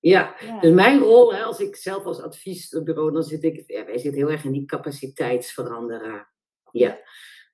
ja. 0.00 0.36
ja. 0.40 0.60
dus 0.60 0.72
mijn 0.72 0.98
rol, 0.98 1.34
hè, 1.34 1.42
als 1.42 1.60
ik 1.60 1.76
zelf 1.76 2.04
als 2.04 2.20
adviesbureau, 2.20 3.12
dan 3.12 3.22
zit 3.22 3.44
ik, 3.44 3.62
ja, 3.66 3.84
wij 3.84 3.98
zitten 3.98 4.20
heel 4.20 4.30
erg 4.30 4.44
in 4.44 4.52
die 4.52 4.64
capaciteitsveranderaar. 4.64 6.32
Ja. 6.72 6.98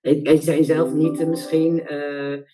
Wij 0.00 0.40
zijn 0.40 0.64
zelf 0.64 0.92
niet 0.92 1.26
misschien 1.26 1.86
eh, 1.86 2.44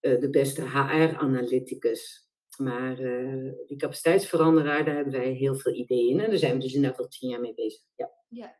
de 0.00 0.28
beste 0.30 0.62
HR-analyticus. 0.62 2.22
Maar 2.56 3.00
uh, 3.00 3.52
die 3.66 3.76
capaciteitsveranderaar, 3.76 4.84
daar 4.84 4.94
hebben 4.94 5.12
wij 5.12 5.30
heel 5.30 5.54
veel 5.54 5.72
ideeën 5.72 6.10
in. 6.10 6.20
En 6.20 6.30
daar 6.30 6.38
zijn 6.38 6.54
we 6.54 6.62
dus 6.62 6.74
inderdaad 6.74 7.00
al 7.00 7.08
tien 7.08 7.30
jaar 7.30 7.40
mee 7.40 7.54
bezig. 7.54 7.82
Ja. 7.96 8.10
ja. 8.28 8.56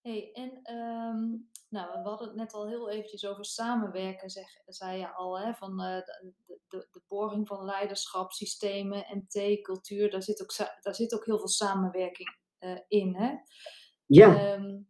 Hey, 0.00 0.30
en 0.32 0.74
um, 0.76 1.50
nou, 1.72 2.02
we 2.02 2.08
hadden 2.08 2.28
het 2.28 2.36
net 2.36 2.52
al 2.52 2.68
heel 2.68 2.90
eventjes 2.90 3.26
over 3.26 3.44
samenwerken, 3.44 4.30
zeg, 4.30 4.46
zei 4.66 4.98
je 4.98 5.12
al, 5.12 5.38
hè, 5.38 5.54
van 5.54 5.80
uh, 5.80 5.96
de, 5.96 6.32
de, 6.68 6.88
de 6.90 7.02
boring 7.08 7.46
van 7.46 7.64
leiderschap, 7.64 8.32
systemen, 8.32 9.06
MT, 9.08 9.62
cultuur, 9.62 10.10
daar 10.10 10.22
zit 10.22 10.42
ook, 10.42 10.56
daar 10.82 10.94
zit 10.94 11.14
ook 11.14 11.24
heel 11.24 11.38
veel 11.38 11.48
samenwerking 11.48 12.36
uh, 12.60 12.78
in. 12.88 13.14
Hè? 13.14 13.34
Ja. 14.06 14.52
Um, 14.52 14.88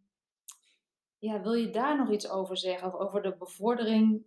ja, 1.18 1.40
wil 1.42 1.52
je 1.52 1.70
daar 1.70 1.96
nog 1.96 2.10
iets 2.10 2.30
over 2.30 2.56
zeggen? 2.56 2.88
Of 2.88 2.94
over 2.94 3.22
de 3.22 3.36
bevordering 3.36 4.24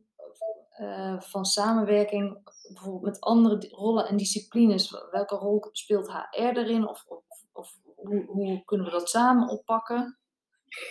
uh, 0.80 1.20
van 1.20 1.46
samenwerking 1.46 2.40
bijvoorbeeld 2.74 3.04
met 3.04 3.20
andere 3.20 3.68
rollen 3.70 4.08
en 4.08 4.18
disciplines? 4.18 5.08
Welke 5.12 5.36
rol 5.36 5.68
speelt 5.72 6.12
HR 6.12 6.40
erin? 6.40 6.88
Of, 6.88 7.06
of, 7.08 7.24
of 7.54 7.78
hoe, 7.96 8.26
hoe, 8.26 8.66
kunnen 8.66 8.86
we 8.86 8.92
dat 8.92 9.10
samen 9.10 9.50
oppakken? 9.50 10.20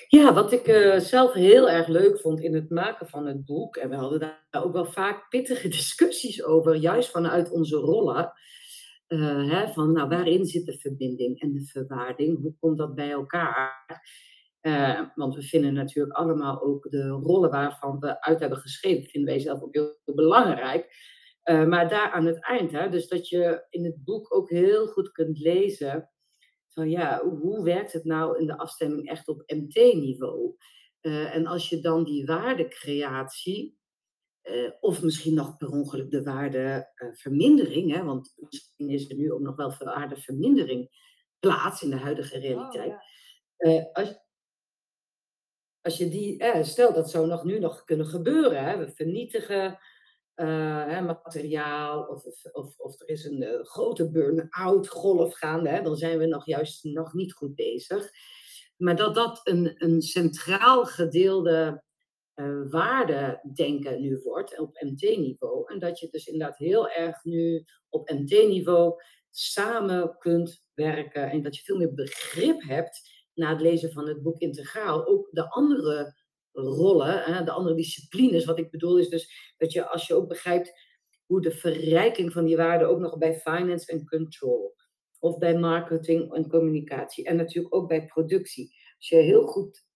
Ja, 0.08 0.32
wat 0.32 0.52
ik 0.52 0.68
uh, 0.68 0.98
zelf 0.98 1.32
heel 1.32 1.70
erg 1.70 1.86
leuk 1.86 2.20
vond 2.20 2.40
in 2.40 2.54
het 2.54 2.70
maken 2.70 3.08
van 3.08 3.26
het 3.26 3.44
boek, 3.44 3.76
en 3.76 3.88
we 3.88 3.96
hadden 3.96 4.20
daar 4.20 4.64
ook 4.64 4.72
wel 4.72 4.84
vaak 4.84 5.28
pittige 5.28 5.68
discussies 5.78 6.44
over, 6.44 6.74
juist 6.74 7.10
vanuit 7.10 7.50
onze 7.50 7.76
rollen. 7.76 8.32
Uh, 9.08 9.50
hè, 9.50 9.72
van 9.72 9.92
nou, 9.92 10.08
waarin 10.08 10.44
zit 10.44 10.66
de 10.66 10.78
verbinding 10.78 11.40
en 11.40 11.52
de 11.52 11.66
verwaarding? 11.66 12.40
Hoe 12.40 12.54
komt 12.60 12.78
dat 12.78 12.94
bij 12.94 13.10
elkaar? 13.10 14.02
Uh, 14.60 15.00
want 15.14 15.34
we 15.34 15.42
vinden 15.42 15.74
natuurlijk 15.74 16.16
allemaal 16.16 16.62
ook 16.62 16.90
de 16.90 17.08
rollen 17.08 17.50
waarvan 17.50 17.98
we 17.98 18.20
uit 18.20 18.40
hebben 18.40 18.58
geschreven, 18.58 19.10
vinden 19.10 19.30
wij 19.30 19.40
zelf 19.40 19.62
ook 19.62 19.74
heel, 19.74 19.98
belangrijk. 20.04 21.12
Maar 21.44 21.88
daar 21.88 22.10
aan 22.10 22.26
het 22.26 22.44
eind, 22.44 22.70
hè, 22.72 22.88
dus 22.88 23.08
dat 23.08 23.28
je 23.28 23.66
in 23.70 23.84
het 23.84 24.04
boek 24.04 24.34
ook 24.34 24.50
heel 24.50 24.86
goed 24.86 25.12
kunt 25.12 25.38
lezen 25.38 26.13
van 26.74 26.90
ja, 26.90 27.28
hoe 27.28 27.64
werkt 27.64 27.92
het 27.92 28.04
nou 28.04 28.38
in 28.38 28.46
de 28.46 28.58
afstemming 28.58 29.08
echt 29.08 29.28
op 29.28 29.42
MT-niveau? 29.46 30.56
Uh, 31.00 31.24
eh, 31.24 31.34
en 31.34 31.46
als 31.46 31.68
je 31.68 31.80
dan 31.80 32.04
die 32.04 32.26
waardecreatie, 32.26 33.78
of 34.80 35.02
misschien 35.02 35.34
nog 35.34 35.56
per 35.56 35.68
ongeluk 35.68 36.10
de 36.10 36.22
waardevermindering, 36.22 37.92
hè, 37.92 38.04
want 38.04 38.34
misschien 38.36 38.88
is 38.88 39.10
er 39.10 39.16
nu 39.16 39.32
ook 39.32 39.40
nog 39.40 39.56
wel 39.56 39.74
waardevermindering 39.78 40.88
plaats 41.38 41.82
in 41.82 41.90
de 41.90 41.96
huidige 41.96 42.38
realiteit. 42.38 42.92
Oh, 43.56 43.72
ja. 43.72 43.90
als, 43.92 44.24
als 45.84 45.96
je 45.96 46.08
die, 46.08 46.38
eh, 46.38 46.62
stel 46.62 46.92
dat 46.92 47.10
zou 47.10 47.26
nog 47.26 47.44
nu 47.44 47.58
nog 47.58 47.84
kunnen 47.84 48.06
gebeuren, 48.06 48.64
hè, 48.64 48.78
we 48.78 48.90
vernietigen 48.90 49.78
uh, 50.36 50.84
hè, 50.86 51.00
materiaal 51.00 52.02
of, 52.02 52.24
of, 52.52 52.78
of 52.78 53.00
er 53.00 53.08
is 53.08 53.24
een 53.24 53.42
uh, 53.42 53.64
grote 53.64 54.10
burn-out 54.10 54.88
golf 54.88 55.34
gaande, 55.34 55.68
hè, 55.68 55.82
dan 55.82 55.96
zijn 55.96 56.18
we 56.18 56.26
nog 56.26 56.46
juist 56.46 56.84
nog 56.84 57.12
niet 57.12 57.32
goed 57.32 57.54
bezig. 57.54 58.10
Maar 58.76 58.96
dat 58.96 59.14
dat 59.14 59.40
een, 59.44 59.74
een 59.76 60.02
centraal 60.02 60.84
gedeelde 60.84 61.82
uh, 62.34 62.70
waardedenken 62.70 64.00
nu 64.00 64.20
wordt 64.22 64.58
op 64.58 64.82
MT-niveau. 64.82 65.72
En 65.72 65.78
dat 65.78 65.98
je 65.98 66.08
dus 66.10 66.26
inderdaad 66.26 66.58
heel 66.58 66.90
erg 66.90 67.24
nu 67.24 67.64
op 67.88 68.10
MT-niveau 68.10 69.02
samen 69.30 70.18
kunt 70.18 70.64
werken 70.74 71.30
en 71.30 71.42
dat 71.42 71.56
je 71.56 71.62
veel 71.62 71.76
meer 71.76 71.94
begrip 71.94 72.62
hebt 72.62 73.12
na 73.34 73.50
het 73.50 73.60
lezen 73.60 73.92
van 73.92 74.08
het 74.08 74.22
boek 74.22 74.38
Integraal. 74.38 75.06
Ook 75.06 75.28
de 75.30 75.50
andere 75.50 76.14
rollen, 76.54 77.22
hè, 77.22 77.44
de 77.44 77.50
andere 77.50 77.74
disciplines. 77.74 78.44
Wat 78.44 78.58
ik 78.58 78.70
bedoel 78.70 78.98
is 78.98 79.08
dus 79.08 79.54
dat 79.56 79.72
je 79.72 79.88
als 79.88 80.06
je 80.06 80.14
ook 80.14 80.28
begrijpt 80.28 80.72
hoe 81.26 81.42
de 81.42 81.50
verrijking 81.50 82.32
van 82.32 82.44
die 82.44 82.56
waarden 82.56 82.88
ook 82.88 82.98
nog 82.98 83.18
bij 83.18 83.40
finance 83.40 83.92
en 83.92 84.06
control 84.06 84.74
of 85.18 85.38
bij 85.38 85.58
marketing 85.58 86.32
en 86.34 86.48
communicatie 86.48 87.24
en 87.24 87.36
natuurlijk 87.36 87.74
ook 87.74 87.88
bij 87.88 88.06
productie. 88.06 88.76
Als 88.96 89.08
je 89.08 89.16
heel 89.16 89.46
goed 89.46 89.86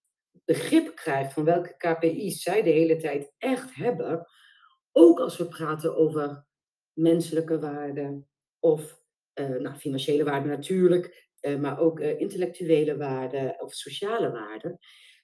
begrip 0.45 0.97
krijgt 0.97 1.33
van 1.33 1.45
welke 1.45 1.77
KPI's 1.77 2.43
zij 2.43 2.63
de 2.63 2.71
hele 2.71 2.97
tijd 2.97 3.33
echt 3.39 3.75
hebben, 3.75 4.27
ook 4.93 5.21
als 5.21 5.37
we 5.37 5.49
praten 5.49 5.97
over 5.97 6.47
menselijke 6.93 7.59
waarden 7.59 8.29
of 8.59 9.01
uh, 9.35 9.57
nou, 9.57 9.77
financiële 9.77 10.25
waarden 10.25 10.51
natuurlijk, 10.51 11.29
uh, 11.41 11.59
maar 11.59 11.79
ook 11.79 12.01
uh, 12.01 12.21
intellectuele 12.21 12.97
waarden 12.97 13.61
of 13.61 13.75
sociale 13.75 14.31
waarden, 14.31 14.79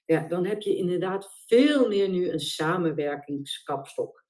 ja, 0.05 0.27
dan 0.27 0.45
heb 0.45 0.61
je 0.61 0.75
inderdaad 0.75 1.43
veel 1.45 1.87
meer 1.87 2.09
nu 2.09 2.29
een 2.29 2.39
samenwerkingskapstok. 2.39 4.25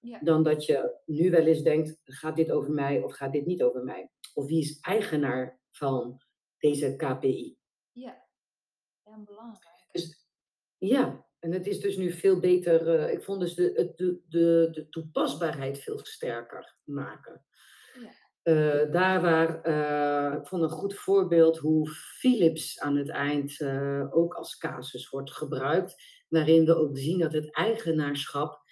Ja. 0.00 0.18
Dan 0.20 0.42
dat 0.42 0.64
je 0.64 1.00
nu 1.04 1.30
wel 1.30 1.46
eens 1.46 1.62
denkt, 1.62 2.00
gaat 2.04 2.36
dit 2.36 2.50
over 2.50 2.70
mij 2.70 3.02
of 3.02 3.14
gaat 3.14 3.32
dit 3.32 3.46
niet 3.46 3.62
over 3.62 3.84
mij? 3.84 4.10
Of 4.34 4.46
wie 4.46 4.60
is 4.60 4.80
eigenaar 4.80 5.60
van 5.70 6.22
deze 6.58 6.96
KPI? 6.96 7.58
Ja, 7.90 8.26
ja 9.04 9.18
belangrijk. 9.24 9.86
Dus, 9.90 10.28
ja, 10.78 11.26
en 11.38 11.52
het 11.52 11.66
is 11.66 11.80
dus 11.80 11.96
nu 11.96 12.12
veel 12.12 12.40
beter, 12.40 13.00
uh, 13.00 13.12
ik 13.12 13.22
vond 13.22 13.40
dus 13.40 13.54
de, 13.54 13.92
de, 13.96 14.20
de, 14.28 14.68
de 14.70 14.88
toepasbaarheid 14.88 15.78
veel 15.78 15.98
sterker 15.98 16.76
maken. 16.84 17.44
Uh, 18.48 18.92
daar 18.92 19.20
waar, 19.22 19.66
uh, 19.66 20.38
ik 20.38 20.46
vond 20.46 20.62
een 20.62 20.68
goed 20.68 20.94
voorbeeld 20.94 21.58
hoe 21.58 21.88
Philips 21.88 22.80
aan 22.80 22.96
het 22.96 23.08
eind 23.08 23.62
ook 24.10 24.34
als 24.34 24.58
casus 24.58 25.08
wordt 25.08 25.30
gebruikt, 25.32 26.02
waarin 26.28 26.64
we 26.64 26.74
ook 26.74 26.98
zien 26.98 27.18
dat 27.18 27.32
het 27.32 27.54
eigenaarschap 27.54 28.66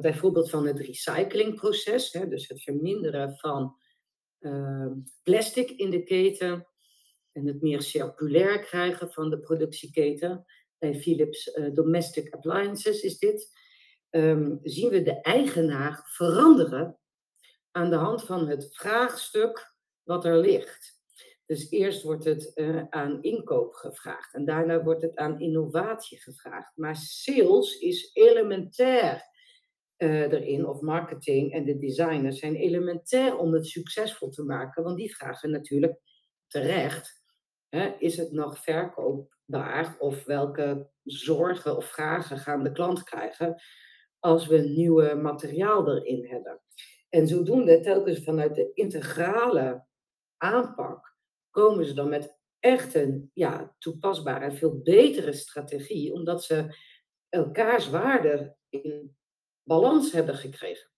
bijvoorbeeld 0.00 0.50
van 0.50 0.66
het 0.66 0.78
recyclingproces, 0.78 2.12
hè, 2.12 2.28
dus 2.28 2.48
het 2.48 2.62
verminderen 2.62 3.36
van 3.36 3.76
plastic 5.22 5.70
in 5.70 5.90
de 5.90 6.02
keten 6.02 6.66
en 7.32 7.46
het 7.46 7.62
meer 7.62 7.82
circulair 7.82 8.58
krijgen 8.58 9.12
van 9.12 9.30
de 9.30 9.38
productieketen, 9.38 10.44
bij 10.78 10.94
Philips 10.94 11.58
Domestic 11.72 12.34
Appliances 12.34 13.02
is 13.02 13.18
dit, 13.18 13.50
um, 14.10 14.58
zien 14.62 14.90
we 14.90 15.02
de 15.02 15.20
eigenaar 15.20 16.08
veranderen 16.12 16.98
aan 17.76 17.90
de 17.90 17.96
hand 17.96 18.24
van 18.24 18.48
het 18.48 18.68
vraagstuk 18.72 19.74
wat 20.02 20.24
er 20.24 20.38
ligt. 20.38 21.02
Dus 21.46 21.70
eerst 21.70 22.02
wordt 22.02 22.24
het 22.24 22.52
uh, 22.54 22.82
aan 22.90 23.22
inkoop 23.22 23.72
gevraagd 23.72 24.34
en 24.34 24.44
daarna 24.44 24.82
wordt 24.82 25.02
het 25.02 25.16
aan 25.16 25.40
innovatie 25.40 26.20
gevraagd. 26.20 26.76
Maar 26.76 26.96
sales 26.96 27.78
is 27.78 28.10
elementair 28.12 29.22
uh, 29.98 30.20
erin, 30.20 30.66
of 30.66 30.80
marketing 30.80 31.52
en 31.52 31.64
de 31.64 31.78
designers 31.78 32.38
zijn 32.38 32.56
elementair 32.56 33.36
om 33.36 33.52
het 33.52 33.66
succesvol 33.66 34.28
te 34.28 34.44
maken, 34.44 34.82
want 34.82 34.96
die 34.96 35.16
vragen 35.16 35.50
natuurlijk 35.50 36.00
terecht, 36.46 37.22
is 37.98 38.16
het 38.16 38.32
nog 38.32 38.58
verkoop 38.58 39.36
waar 39.44 39.96
of 39.98 40.24
welke 40.24 40.90
zorgen 41.02 41.76
of 41.76 41.84
vragen 41.84 42.38
gaan 42.38 42.62
de 42.62 42.72
klant 42.72 43.02
krijgen 43.02 43.62
als 44.18 44.46
we 44.46 44.58
nieuwe 44.58 45.14
materiaal 45.14 45.88
erin 45.88 46.26
hebben. 46.26 46.63
En 47.14 47.26
zodoende, 47.26 47.80
telkens 47.80 48.18
vanuit 48.24 48.54
de 48.54 48.70
integrale 48.72 49.84
aanpak, 50.36 51.16
komen 51.50 51.84
ze 51.86 51.94
dan 51.94 52.08
met 52.08 52.38
echt 52.58 52.94
een 52.94 53.30
ja, 53.34 53.74
toepasbare 53.78 54.44
en 54.44 54.56
veel 54.56 54.78
betere 54.82 55.32
strategie, 55.32 56.12
omdat 56.12 56.44
ze 56.44 56.76
elkaars 57.28 57.90
waarden 57.90 58.56
in 58.68 59.16
balans 59.62 60.12
hebben 60.12 60.34
gekregen. 60.34 60.90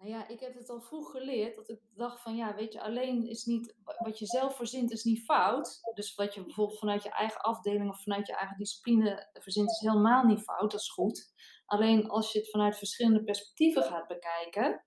Nou 0.00 0.12
ja, 0.12 0.28
ik 0.28 0.40
heb 0.40 0.54
het 0.54 0.70
al 0.70 0.80
vroeg 0.80 1.10
geleerd 1.10 1.56
dat 1.56 1.68
ik 1.68 1.80
dacht 1.94 2.20
van 2.20 2.36
ja, 2.36 2.54
weet 2.54 2.72
je, 2.72 2.82
alleen 2.82 3.28
is 3.28 3.44
niet, 3.44 3.74
wat 3.98 4.18
je 4.18 4.26
zelf 4.26 4.56
verzint 4.56 4.90
is 4.90 5.04
niet 5.04 5.24
fout. 5.24 5.80
Dus 5.94 6.14
wat 6.14 6.34
je 6.34 6.44
bijvoorbeeld 6.44 6.78
vanuit 6.78 7.02
je 7.02 7.10
eigen 7.10 7.40
afdeling 7.40 7.90
of 7.90 8.02
vanuit 8.02 8.26
je 8.26 8.36
eigen 8.36 8.56
discipline 8.56 9.28
verzint 9.32 9.70
is 9.70 9.80
helemaal 9.80 10.24
niet 10.24 10.42
fout, 10.42 10.70
dat 10.70 10.80
is 10.80 10.90
goed. 10.90 11.32
Alleen 11.66 12.08
als 12.08 12.32
je 12.32 12.38
het 12.38 12.50
vanuit 12.50 12.76
verschillende 12.76 13.24
perspectieven 13.24 13.82
gaat 13.82 14.06
bekijken, 14.06 14.84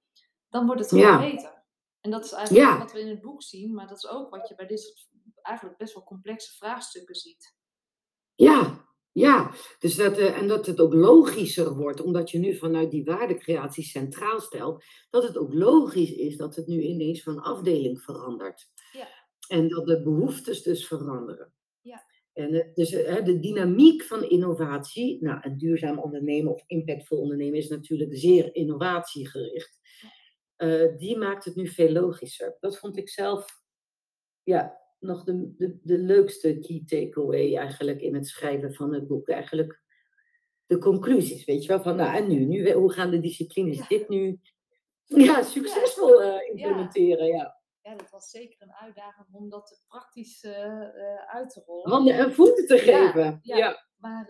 dan 0.49 0.65
wordt 0.65 0.81
het 0.81 0.89
gewoon 0.89 1.31
beter. 1.31 1.63
En 2.01 2.11
dat 2.11 2.25
is 2.25 2.31
eigenlijk 2.31 2.77
wat 2.77 2.91
we 2.91 2.99
in 2.99 3.09
het 3.09 3.21
boek 3.21 3.43
zien, 3.43 3.73
maar 3.73 3.87
dat 3.87 3.97
is 3.97 4.07
ook 4.07 4.29
wat 4.29 4.47
je 4.47 4.55
bij 4.55 4.67
dit 4.67 4.81
soort 4.81 5.09
eigenlijk 5.41 5.77
best 5.77 5.93
wel 5.93 6.03
complexe 6.03 6.55
vraagstukken 6.55 7.15
ziet. 7.15 7.55
Ja, 8.35 8.82
ja, 9.13 9.53
dus 9.79 9.95
dat, 9.95 10.19
uh, 10.19 10.37
en 10.37 10.47
dat 10.47 10.65
het 10.65 10.79
ook 10.79 10.93
logischer 10.93 11.75
wordt, 11.75 12.01
omdat 12.01 12.31
je 12.31 12.39
nu 12.39 12.55
vanuit 12.55 12.91
die 12.91 13.03
waardecreatie 13.03 13.83
centraal 13.83 14.39
stelt, 14.39 14.83
dat 15.09 15.23
het 15.23 15.37
ook 15.37 15.53
logisch 15.53 16.11
is 16.11 16.37
dat 16.37 16.55
het 16.55 16.67
nu 16.67 16.81
ineens 16.81 17.23
van 17.23 17.41
afdeling 17.41 18.01
verandert. 18.01 18.69
Ja. 18.91 19.07
En 19.47 19.67
dat 19.67 19.85
de 19.85 20.03
behoeftes 20.03 20.61
dus 20.61 20.87
veranderen. 20.87 21.53
Ja. 21.81 22.03
En 22.33 22.71
dus 22.73 22.91
uh, 22.91 23.23
de 23.23 23.39
dynamiek 23.39 24.03
van 24.03 24.23
innovatie, 24.23 25.17
nou, 25.21 25.39
een 25.41 25.57
duurzaam 25.57 25.99
ondernemen 25.99 26.53
of 26.53 26.63
impactvol 26.67 27.19
ondernemen 27.19 27.57
is 27.57 27.69
natuurlijk 27.69 28.15
zeer 28.15 28.55
innovatiegericht. 28.55 29.81
Ja. 30.57 30.87
die 30.97 31.17
maakt 31.17 31.45
het 31.45 31.55
nu 31.55 31.67
veel 31.67 31.91
logischer. 31.91 32.57
Dat 32.59 32.77
vond 32.77 32.97
ik 32.97 33.09
zelf 33.09 33.61
ja, 34.43 34.82
nog 35.03 35.23
de, 35.23 35.53
de, 35.57 35.79
de 35.83 35.97
leukste 35.97 36.59
key 36.59 36.83
takeaway 36.85 37.55
eigenlijk 37.55 38.01
in 38.01 38.15
het 38.15 38.27
schrijven 38.27 38.73
van 38.73 38.93
het 38.93 39.07
boek. 39.07 39.27
Eigenlijk 39.27 39.81
de 40.65 40.77
conclusies, 40.77 41.45
weet 41.45 41.61
je 41.61 41.67
wel, 41.67 41.81
van 41.81 41.95
nou 41.95 42.15
en 42.15 42.27
nu, 42.27 42.45
nu 42.45 42.71
hoe 42.71 42.91
gaan 42.91 43.11
de 43.11 43.19
disciplines 43.19 43.87
dit 43.87 44.09
nu 44.09 44.39
ja, 45.25 45.41
succesvol 45.43 46.21
uh, 46.21 46.49
implementeren, 46.49 47.25
ja. 47.25 47.61
ja. 47.81 47.95
dat 47.95 48.09
was 48.09 48.29
zeker 48.29 48.61
een 48.61 48.73
uitdaging 48.73 49.27
om 49.31 49.49
dat 49.49 49.81
praktisch 49.87 50.43
uh, 50.43 50.89
uit 51.25 51.49
te 51.49 51.63
rollen. 51.65 51.91
Handen 51.91 52.15
en 52.15 52.33
voeten 52.33 52.67
te 52.67 52.77
geven. 52.77 53.39
Ja, 53.41 53.87
maar 53.97 54.27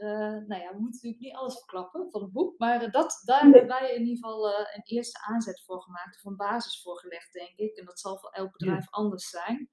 nou 0.48 0.62
ja, 0.62 0.70
we 0.72 0.80
moeten 0.80 0.92
natuurlijk 0.92 1.22
niet 1.22 1.36
alles 1.36 1.58
verklappen 1.58 2.12
van 2.12 2.22
het 2.22 2.32
boek. 2.32 2.58
Maar 2.58 2.92
dat, 2.92 3.22
daar 3.26 3.42
hebben 3.42 3.68
wij 3.68 3.94
in 3.94 4.06
ieder 4.06 4.16
geval 4.16 4.48
een 4.48 4.84
eerste 4.84 5.20
aanzet 5.26 5.64
voor 5.66 5.82
gemaakt, 5.82 6.16
of 6.16 6.24
een 6.24 6.36
basis 6.36 6.82
voor 6.82 7.00
gelegd, 7.00 7.34
denk 7.34 7.58
ik. 7.58 7.78
En 7.78 7.86
dat 7.86 8.00
zal 8.00 8.18
voor 8.18 8.30
elk 8.30 8.52
bedrijf 8.52 8.90
anders 8.90 9.30
zijn. 9.30 9.70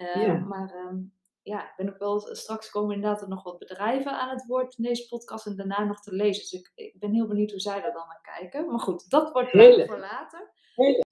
Ehm, 0.00 0.48
maar 0.48 0.74
ehm, 0.74 0.96
ja, 1.42 1.62
ik 1.62 1.72
ben 1.76 1.88
ook 1.88 1.98
wel, 1.98 2.20
straks 2.20 2.70
komen 2.70 2.94
inderdaad 2.94 3.28
nog 3.28 3.42
wat 3.42 3.58
bedrijven 3.58 4.12
aan 4.12 4.28
het 4.28 4.46
woord 4.46 4.78
in 4.78 4.84
deze 4.84 5.08
podcast 5.08 5.46
en 5.46 5.56
daarna 5.56 5.84
nog 5.84 6.00
te 6.00 6.14
lezen. 6.14 6.42
Dus 6.42 6.52
ik, 6.52 6.72
ik 6.74 6.98
ben 6.98 7.12
heel 7.12 7.26
benieuwd 7.26 7.50
hoe 7.50 7.60
zij 7.60 7.80
daar 7.80 7.92
dan 7.92 8.06
naar 8.06 8.36
kijken. 8.36 8.70
Maar 8.70 8.80
goed, 8.80 9.10
dat 9.10 9.32
wordt 9.32 9.50
Hele. 9.50 9.86
voor 9.86 9.98
later. 9.98 10.50
Hele. 10.74 11.04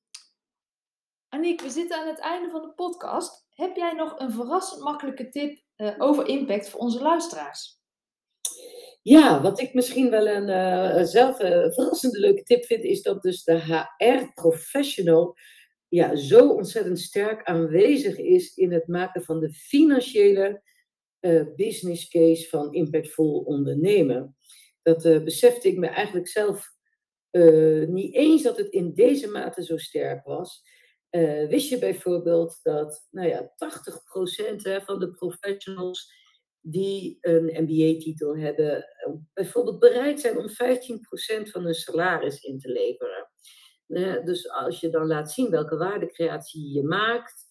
Aniek, 1.29 1.61
we 1.61 1.71
zitten 1.71 1.99
aan 1.99 2.07
het 2.07 2.19
einde 2.19 2.51
van 2.51 2.63
de 2.63 2.73
podcast. 2.73 3.47
Heb 3.51 3.77
jij 3.77 3.93
nog 3.93 4.19
een 4.19 4.33
verrassend 4.33 4.83
makkelijke 4.83 5.29
tip 5.29 5.63
uh, 5.77 5.95
over 5.99 6.27
impact 6.27 6.69
voor 6.71 6.81
onze 6.81 7.03
luisteraars? 7.03 7.81
Ja, 9.03 9.43
wat 9.43 9.61
ik 9.61 9.75
misschien 9.75 10.11
wel 10.11 10.29
een 10.29 10.49
uh, 10.49 11.05
zelf 11.05 11.37
verrassende 11.37 12.19
leuke 12.19 12.43
tip 12.43 12.65
vind, 12.65 12.85
is 12.85 13.03
dat 13.03 13.23
dus 13.23 13.45
de 13.45 13.85
HR-professional 13.97 15.37
ja, 15.89 16.17
zo 16.17 16.49
ontzettend 16.49 17.01
sterk 17.01 17.45
aanwezig 17.45 18.19
is 18.19 18.55
in 18.55 18.73
het 18.73 18.87
maken 18.87 19.23
van 19.23 19.41
de 19.41 19.53
financiële 19.53 20.63
uh, 21.21 21.43
business 21.57 22.09
case 22.09 22.49
van 22.49 22.75
impactvol 22.75 23.41
ondernemen. 23.41 24.37
Dat 24.83 25.05
uh, 25.05 25.23
besefte 25.23 25.69
ik 25.69 25.79
me 25.79 25.87
eigenlijk 25.87 26.29
zelf 26.29 26.67
uh, 27.31 27.89
niet 27.89 28.15
eens 28.15 28.43
dat 28.43 28.57
het 28.57 28.69
in 28.69 28.95
deze 28.95 29.29
mate 29.29 29.65
zo 29.65 29.77
sterk 29.77 30.25
was. 30.25 30.63
wist 31.49 31.69
je 31.69 31.79
bijvoorbeeld 31.79 32.61
dat 32.63 33.07
nou 33.11 33.29
ja, 33.29 33.53
80% 34.55 34.57
hè, 34.57 34.81
van 34.81 34.99
de 34.99 35.11
professionals 35.11 36.13
die 36.61 37.19
een 37.21 37.63
MBA-titel 37.63 38.37
hebben, 38.37 38.85
bijvoorbeeld 39.35 39.79
bereid 39.79 40.21
zijn 40.21 40.39
om 40.39 40.49
15% 40.49 41.51
van 41.51 41.65
hun 41.65 41.75
salaris 41.75 42.43
in 42.43 42.59
te 42.59 42.69
leveren 42.69 43.28
dus 44.25 44.51
als 44.51 44.81
je 44.81 44.91
dan 44.91 45.07
laat 45.07 45.33
zien 45.33 45.51
welke 45.51 45.77
waardecreatie 45.77 46.73
je 46.73 46.83
maakt, 46.83 47.47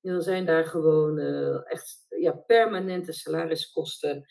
dan 0.00 0.22
zijn 0.22 0.46
daar 0.46 0.64
gewoon 0.64 1.18
uh, 1.18 1.70
echt 1.70 2.06
ja, 2.08 2.32
permanente 2.32 3.12
salariskosten 3.12 4.26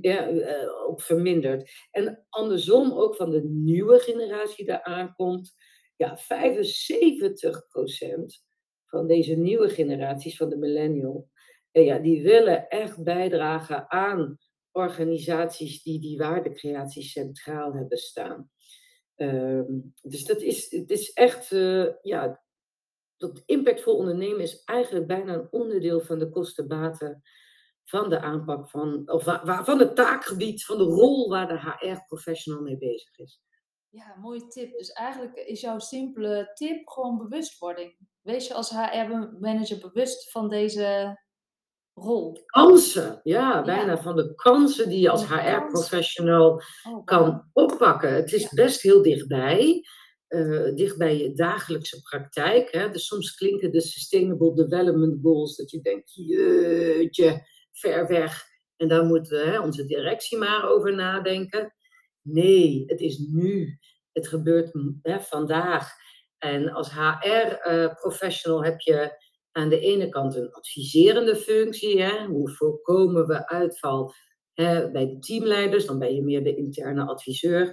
ja, 0.00 0.30
uh, 0.30 0.86
op 0.86 1.02
verminderd. 1.02 1.70
En 1.90 2.26
andersom 2.28 2.92
ook 2.92 3.16
van 3.16 3.30
de 3.30 3.42
nieuwe 3.44 3.98
generatie 3.98 4.64
die 4.64 4.82
aankomt, 4.82 5.54
ja, 5.96 6.18
75% 6.18 6.22
van 8.86 9.06
deze 9.06 9.34
nieuwe 9.34 9.68
generaties, 9.68 10.36
van 10.36 10.48
de 10.48 10.56
millennial, 10.56 11.28
ja, 11.70 11.98
die 11.98 12.22
willen 12.22 12.68
echt 12.68 13.02
bijdragen 13.02 13.90
aan 13.90 14.38
organisaties 14.70 15.82
die 15.82 16.00
die 16.00 16.18
waardecreatie 16.18 17.02
centraal 17.02 17.72
hebben 17.72 17.98
staan. 17.98 18.50
Ehm, 19.16 19.80
dus 20.02 20.24
dat 20.24 20.40
is, 20.40 20.70
het 20.70 20.90
is 20.90 21.12
echt, 21.12 21.50
uh, 21.50 21.88
ja, 22.02 22.42
dat 23.16 23.42
impactvol 23.46 23.96
ondernemen 23.96 24.40
is 24.40 24.64
eigenlijk 24.64 25.06
bijna 25.06 25.34
een 25.34 25.48
onderdeel 25.50 26.00
van 26.00 26.18
de 26.18 26.28
kostenbaten 26.28 27.22
van 27.84 28.08
de 28.08 28.20
aanpak 28.20 28.70
van, 28.70 29.10
of 29.10 29.22
van 29.64 29.78
het 29.78 29.96
taakgebied, 29.96 30.64
van 30.64 30.78
de 30.78 30.84
rol 30.84 31.28
waar 31.28 31.48
de 31.48 31.60
HR-professional 31.60 32.62
mee 32.62 32.78
bezig 32.78 33.18
is. 33.18 33.40
Ja, 33.88 34.16
mooie 34.20 34.46
tip. 34.46 34.78
Dus 34.78 34.92
eigenlijk 34.92 35.36
is 35.36 35.60
jouw 35.60 35.78
simpele 35.78 36.50
tip 36.54 36.88
gewoon 36.88 37.18
bewustwording. 37.18 37.96
Wees 38.20 38.46
je 38.46 38.54
als 38.54 38.70
HR-manager 38.70 39.78
bewust 39.78 40.30
van 40.30 40.48
deze 40.48 41.18
rol? 41.94 42.42
Kansen, 42.46 43.20
ja, 43.22 43.62
bijna 43.62 43.98
van 43.98 44.16
de 44.16 44.34
kansen 44.34 44.88
die 44.88 45.00
je 45.00 45.10
als 45.10 45.26
HR-professional 45.26 46.62
oh, 46.88 47.04
kan 47.04 47.48
oppakken. 47.52 48.14
Het 48.14 48.32
is 48.32 48.48
best 48.48 48.82
heel 48.82 49.02
dichtbij. 49.02 49.84
Uh, 50.28 50.74
dicht 50.74 50.98
bij 50.98 51.18
je 51.18 51.32
dagelijkse 51.32 52.00
praktijk. 52.02 52.72
Hè? 52.72 52.90
Dus 52.90 53.06
soms 53.06 53.34
klinken 53.34 53.72
de 53.72 53.80
Sustainable 53.80 54.54
Development 54.54 55.18
Goals 55.22 55.56
dat 55.56 55.70
je 55.70 55.80
denkt, 55.80 56.12
jeetje, 56.14 57.46
ver 57.72 58.06
weg. 58.06 58.44
En 58.76 58.88
daar 58.88 59.04
moet 59.04 59.30
hè, 59.30 59.60
onze 59.60 59.86
directie 59.86 60.38
maar 60.38 60.68
over 60.68 60.94
nadenken. 60.94 61.74
Nee, 62.22 62.84
het 62.86 63.00
is 63.00 63.18
nu. 63.18 63.78
Het 64.12 64.28
gebeurt 64.28 64.70
hè, 65.02 65.20
vandaag. 65.20 65.90
En 66.38 66.70
als 66.70 66.90
HR-professional 66.92 68.62
eh, 68.62 68.70
heb 68.70 68.80
je 68.80 69.21
aan 69.52 69.68
de 69.68 69.80
ene 69.80 70.08
kant 70.08 70.36
een 70.36 70.52
adviserende 70.52 71.36
functie. 71.36 72.02
Hè? 72.02 72.26
Hoe 72.26 72.50
voorkomen 72.50 73.26
we 73.26 73.48
uitval 73.48 74.14
hè, 74.52 74.90
bij 74.90 75.06
de 75.06 75.18
teamleiders? 75.18 75.86
Dan 75.86 75.98
ben 75.98 76.14
je 76.14 76.22
meer 76.22 76.44
de 76.44 76.56
interne 76.56 77.04
adviseur. 77.04 77.64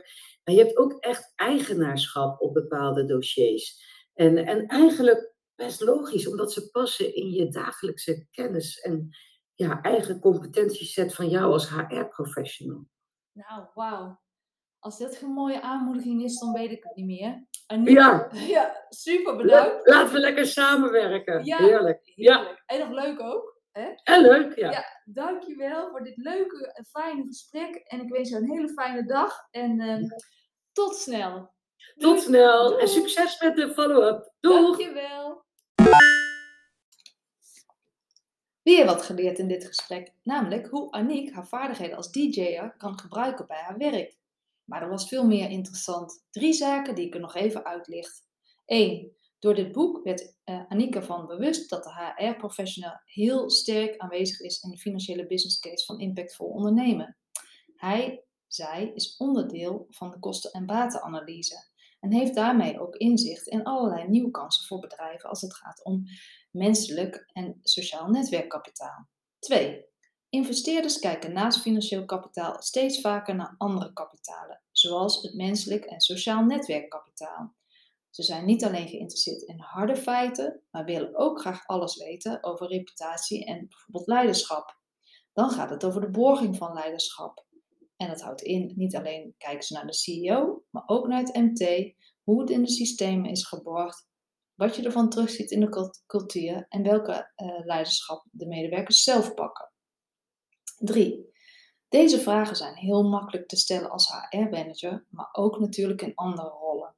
Maar 0.43 0.55
je 0.55 0.63
hebt 0.63 0.77
ook 0.77 0.93
echt 0.99 1.33
eigenaarschap 1.35 2.41
op 2.41 2.53
bepaalde 2.53 3.05
dossiers. 3.05 3.87
En, 4.13 4.37
en 4.37 4.65
eigenlijk 4.65 5.33
best 5.55 5.81
logisch, 5.81 6.27
omdat 6.27 6.51
ze 6.51 6.69
passen 6.69 7.15
in 7.15 7.31
je 7.31 7.49
dagelijkse 7.49 8.27
kennis 8.31 8.79
en 8.79 9.09
ja, 9.53 9.81
eigen 9.81 10.19
competentieset 10.19 11.15
van 11.15 11.29
jou 11.29 11.51
als 11.51 11.69
HR-professional. 11.69 12.87
Nou, 13.31 13.65
wauw. 13.73 14.19
Als 14.79 14.97
dit 14.97 15.21
een 15.21 15.33
mooie 15.33 15.61
aanmoediging 15.61 16.23
is, 16.23 16.39
dan 16.39 16.53
weet 16.53 16.71
ik 16.71 16.83
het 16.83 16.95
niet 16.95 17.05
meer. 17.05 17.47
ja. 17.83 18.29
ja, 18.55 18.85
super 18.89 19.35
bedankt. 19.35 19.87
Laten 19.87 20.13
we 20.13 20.19
lekker 20.19 20.45
samenwerken. 20.45 21.45
Ja, 21.45 21.57
heerlijk. 21.57 22.11
Ja. 22.15 22.57
En 22.65 22.79
nog 22.79 22.89
leuk 22.89 23.19
ook. 23.21 23.57
Hè? 23.71 23.89
En 24.03 24.21
leuk, 24.21 24.55
ja. 24.55 24.71
ja. 24.71 24.85
Dankjewel 25.05 25.89
voor 25.89 26.03
dit 26.03 26.17
leuke 26.17 26.71
en 26.73 26.85
fijne 26.85 27.23
gesprek. 27.25 27.75
En 27.75 28.01
ik 28.01 28.09
wens 28.09 28.29
je 28.29 28.35
een 28.35 28.51
hele 28.51 28.69
fijne 28.69 29.05
dag. 29.05 29.47
En 29.51 29.79
uh, 29.79 30.11
tot 30.71 30.95
snel. 30.95 31.51
Tot 31.97 32.21
snel. 32.21 32.79
En 32.79 32.87
succes 32.87 33.41
met 33.41 33.55
de 33.55 33.73
follow-up. 33.73 34.33
Doeg. 34.39 34.77
Dankjewel. 34.77 35.47
Weer 38.61 38.85
wat 38.85 39.01
geleerd 39.01 39.39
in 39.39 39.47
dit 39.47 39.65
gesprek, 39.65 40.13
namelijk 40.23 40.67
hoe 40.67 40.91
Aniek 40.91 41.33
haar 41.33 41.47
vaardigheden 41.47 41.97
als 41.97 42.11
DJ'er 42.11 42.75
kan 42.77 42.99
gebruiken 42.99 43.47
bij 43.47 43.61
haar 43.61 43.77
werk. 43.77 44.18
Maar 44.69 44.81
er 44.81 44.89
was 44.89 45.07
veel 45.07 45.25
meer 45.25 45.49
interessant. 45.49 46.25
Drie 46.31 46.53
zaken 46.53 46.95
die 46.95 47.05
ik 47.05 47.13
er 47.13 47.19
nog 47.19 47.35
even 47.35 47.65
uitlicht. 47.65 48.27
1. 48.65 49.11
Door 49.39 49.55
dit 49.55 49.71
boek 49.71 50.03
werd 50.03 50.35
uh, 50.45 50.65
Aniek 50.67 50.95
ervan 50.95 51.27
bewust 51.27 51.69
dat 51.69 51.83
de 51.83 52.13
HR-professional 52.15 52.99
heel 53.05 53.49
sterk 53.49 53.97
aanwezig 53.97 54.39
is 54.39 54.61
in 54.61 54.69
de 54.69 54.77
financiële 54.77 55.27
business 55.27 55.59
case 55.59 55.85
van 55.85 55.99
impactvol 55.99 56.47
ondernemen. 56.47 57.17
Hij, 57.75 58.23
zij, 58.47 58.91
is 58.93 59.17
onderdeel 59.17 59.85
van 59.89 60.11
de 60.11 60.19
kosten- 60.19 60.51
en 60.51 60.65
batenanalyse 60.65 61.67
en 61.99 62.13
heeft 62.13 62.35
daarmee 62.35 62.79
ook 62.79 62.95
inzicht 62.95 63.47
in 63.47 63.63
allerlei 63.63 64.07
nieuwe 64.07 64.31
kansen 64.31 64.65
voor 64.65 64.79
bedrijven 64.79 65.29
als 65.29 65.41
het 65.41 65.55
gaat 65.55 65.83
om 65.83 66.03
menselijk 66.51 67.29
en 67.33 67.59
sociaal 67.61 68.09
netwerkkapitaal. 68.09 69.07
2. 69.39 69.88
Investeerders 70.31 70.99
kijken 70.99 71.33
naast 71.33 71.61
financieel 71.61 72.05
kapitaal 72.05 72.61
steeds 72.61 73.01
vaker 73.01 73.35
naar 73.35 73.55
andere 73.57 73.93
kapitalen, 73.93 74.61
zoals 74.71 75.21
het 75.21 75.33
menselijk 75.33 75.85
en 75.85 76.01
sociaal 76.01 76.43
netwerkkapitaal. 76.43 77.55
Ze 78.09 78.23
zijn 78.23 78.45
niet 78.45 78.65
alleen 78.65 78.87
geïnteresseerd 78.87 79.41
in 79.41 79.59
harde 79.59 79.95
feiten, 79.95 80.61
maar 80.71 80.85
willen 80.85 81.17
ook 81.17 81.39
graag 81.39 81.67
alles 81.67 81.95
weten 81.95 82.43
over 82.43 82.67
reputatie 82.67 83.45
en 83.45 83.67
bijvoorbeeld 83.67 84.07
leiderschap. 84.07 84.77
Dan 85.33 85.49
gaat 85.49 85.69
het 85.69 85.83
over 85.83 86.01
de 86.01 86.09
borging 86.09 86.57
van 86.57 86.73
leiderschap. 86.73 87.45
En 87.97 88.07
dat 88.07 88.21
houdt 88.21 88.41
in 88.41 88.73
niet 88.75 88.95
alleen 88.95 89.35
kijken 89.37 89.63
ze 89.63 89.73
naar 89.73 89.87
de 89.87 89.93
CEO, 89.93 90.63
maar 90.69 90.83
ook 90.85 91.07
naar 91.07 91.19
het 91.19 91.35
MT, 91.35 91.93
hoe 92.23 92.41
het 92.41 92.49
in 92.49 92.61
de 92.61 92.71
systemen 92.71 93.29
is 93.29 93.47
geborgd, 93.47 94.07
wat 94.55 94.75
je 94.75 94.83
ervan 94.83 95.09
terugziet 95.09 95.51
in 95.51 95.59
de 95.59 95.91
cultuur 96.05 96.65
en 96.69 96.83
welke 96.83 97.31
uh, 97.35 97.65
leiderschap 97.65 98.25
de 98.31 98.47
medewerkers 98.47 99.03
zelf 99.03 99.33
pakken. 99.33 99.71
3. 100.79 101.27
Deze 101.89 102.19
vragen 102.19 102.55
zijn 102.55 102.75
heel 102.75 103.03
makkelijk 103.03 103.47
te 103.47 103.57
stellen 103.57 103.89
als 103.89 104.07
HR-manager, 104.07 105.05
maar 105.09 105.29
ook 105.31 105.59
natuurlijk 105.59 106.01
in 106.01 106.15
andere 106.15 106.49
rollen. 106.49 106.95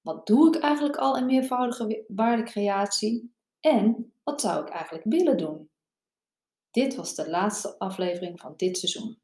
Wat 0.00 0.26
doe 0.26 0.56
ik 0.56 0.62
eigenlijk 0.62 0.96
al 0.96 1.16
in 1.16 1.26
meervoudige 1.26 2.04
waardecreatie? 2.06 3.34
En 3.60 4.14
wat 4.22 4.40
zou 4.40 4.62
ik 4.62 4.68
eigenlijk 4.68 5.04
willen 5.04 5.36
doen? 5.36 5.70
Dit 6.70 6.94
was 6.94 7.14
de 7.14 7.30
laatste 7.30 7.78
aflevering 7.78 8.40
van 8.40 8.54
dit 8.56 8.78
seizoen. 8.78 9.20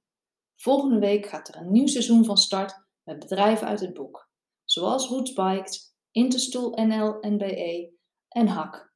Volgende 0.57 0.99
week 0.99 1.27
gaat 1.27 1.49
er 1.49 1.57
een 1.57 1.73
nieuw 1.73 1.87
seizoen 1.87 2.25
van 2.25 2.37
start 2.37 2.87
met 3.03 3.19
bedrijven 3.19 3.67
uit 3.67 3.81
het 3.81 3.95
boek, 3.95 4.31
zoals 4.65 5.09
Roots 5.09 5.33
Bikes, 5.33 5.95
Interstool 6.11 6.71
NL 6.71 7.17
NBE 7.21 7.93
en 8.29 8.47
HAK. 8.47 8.93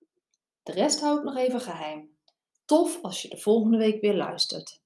De 0.62 0.72
rest 0.72 1.00
hou 1.00 1.18
ik 1.18 1.24
nog 1.24 1.36
even 1.36 1.60
geheim. 1.60 2.16
Tof 2.64 3.02
als 3.02 3.22
je 3.22 3.28
de 3.28 3.38
volgende 3.38 3.78
week 3.78 4.00
weer 4.00 4.16
luistert. 4.16 4.81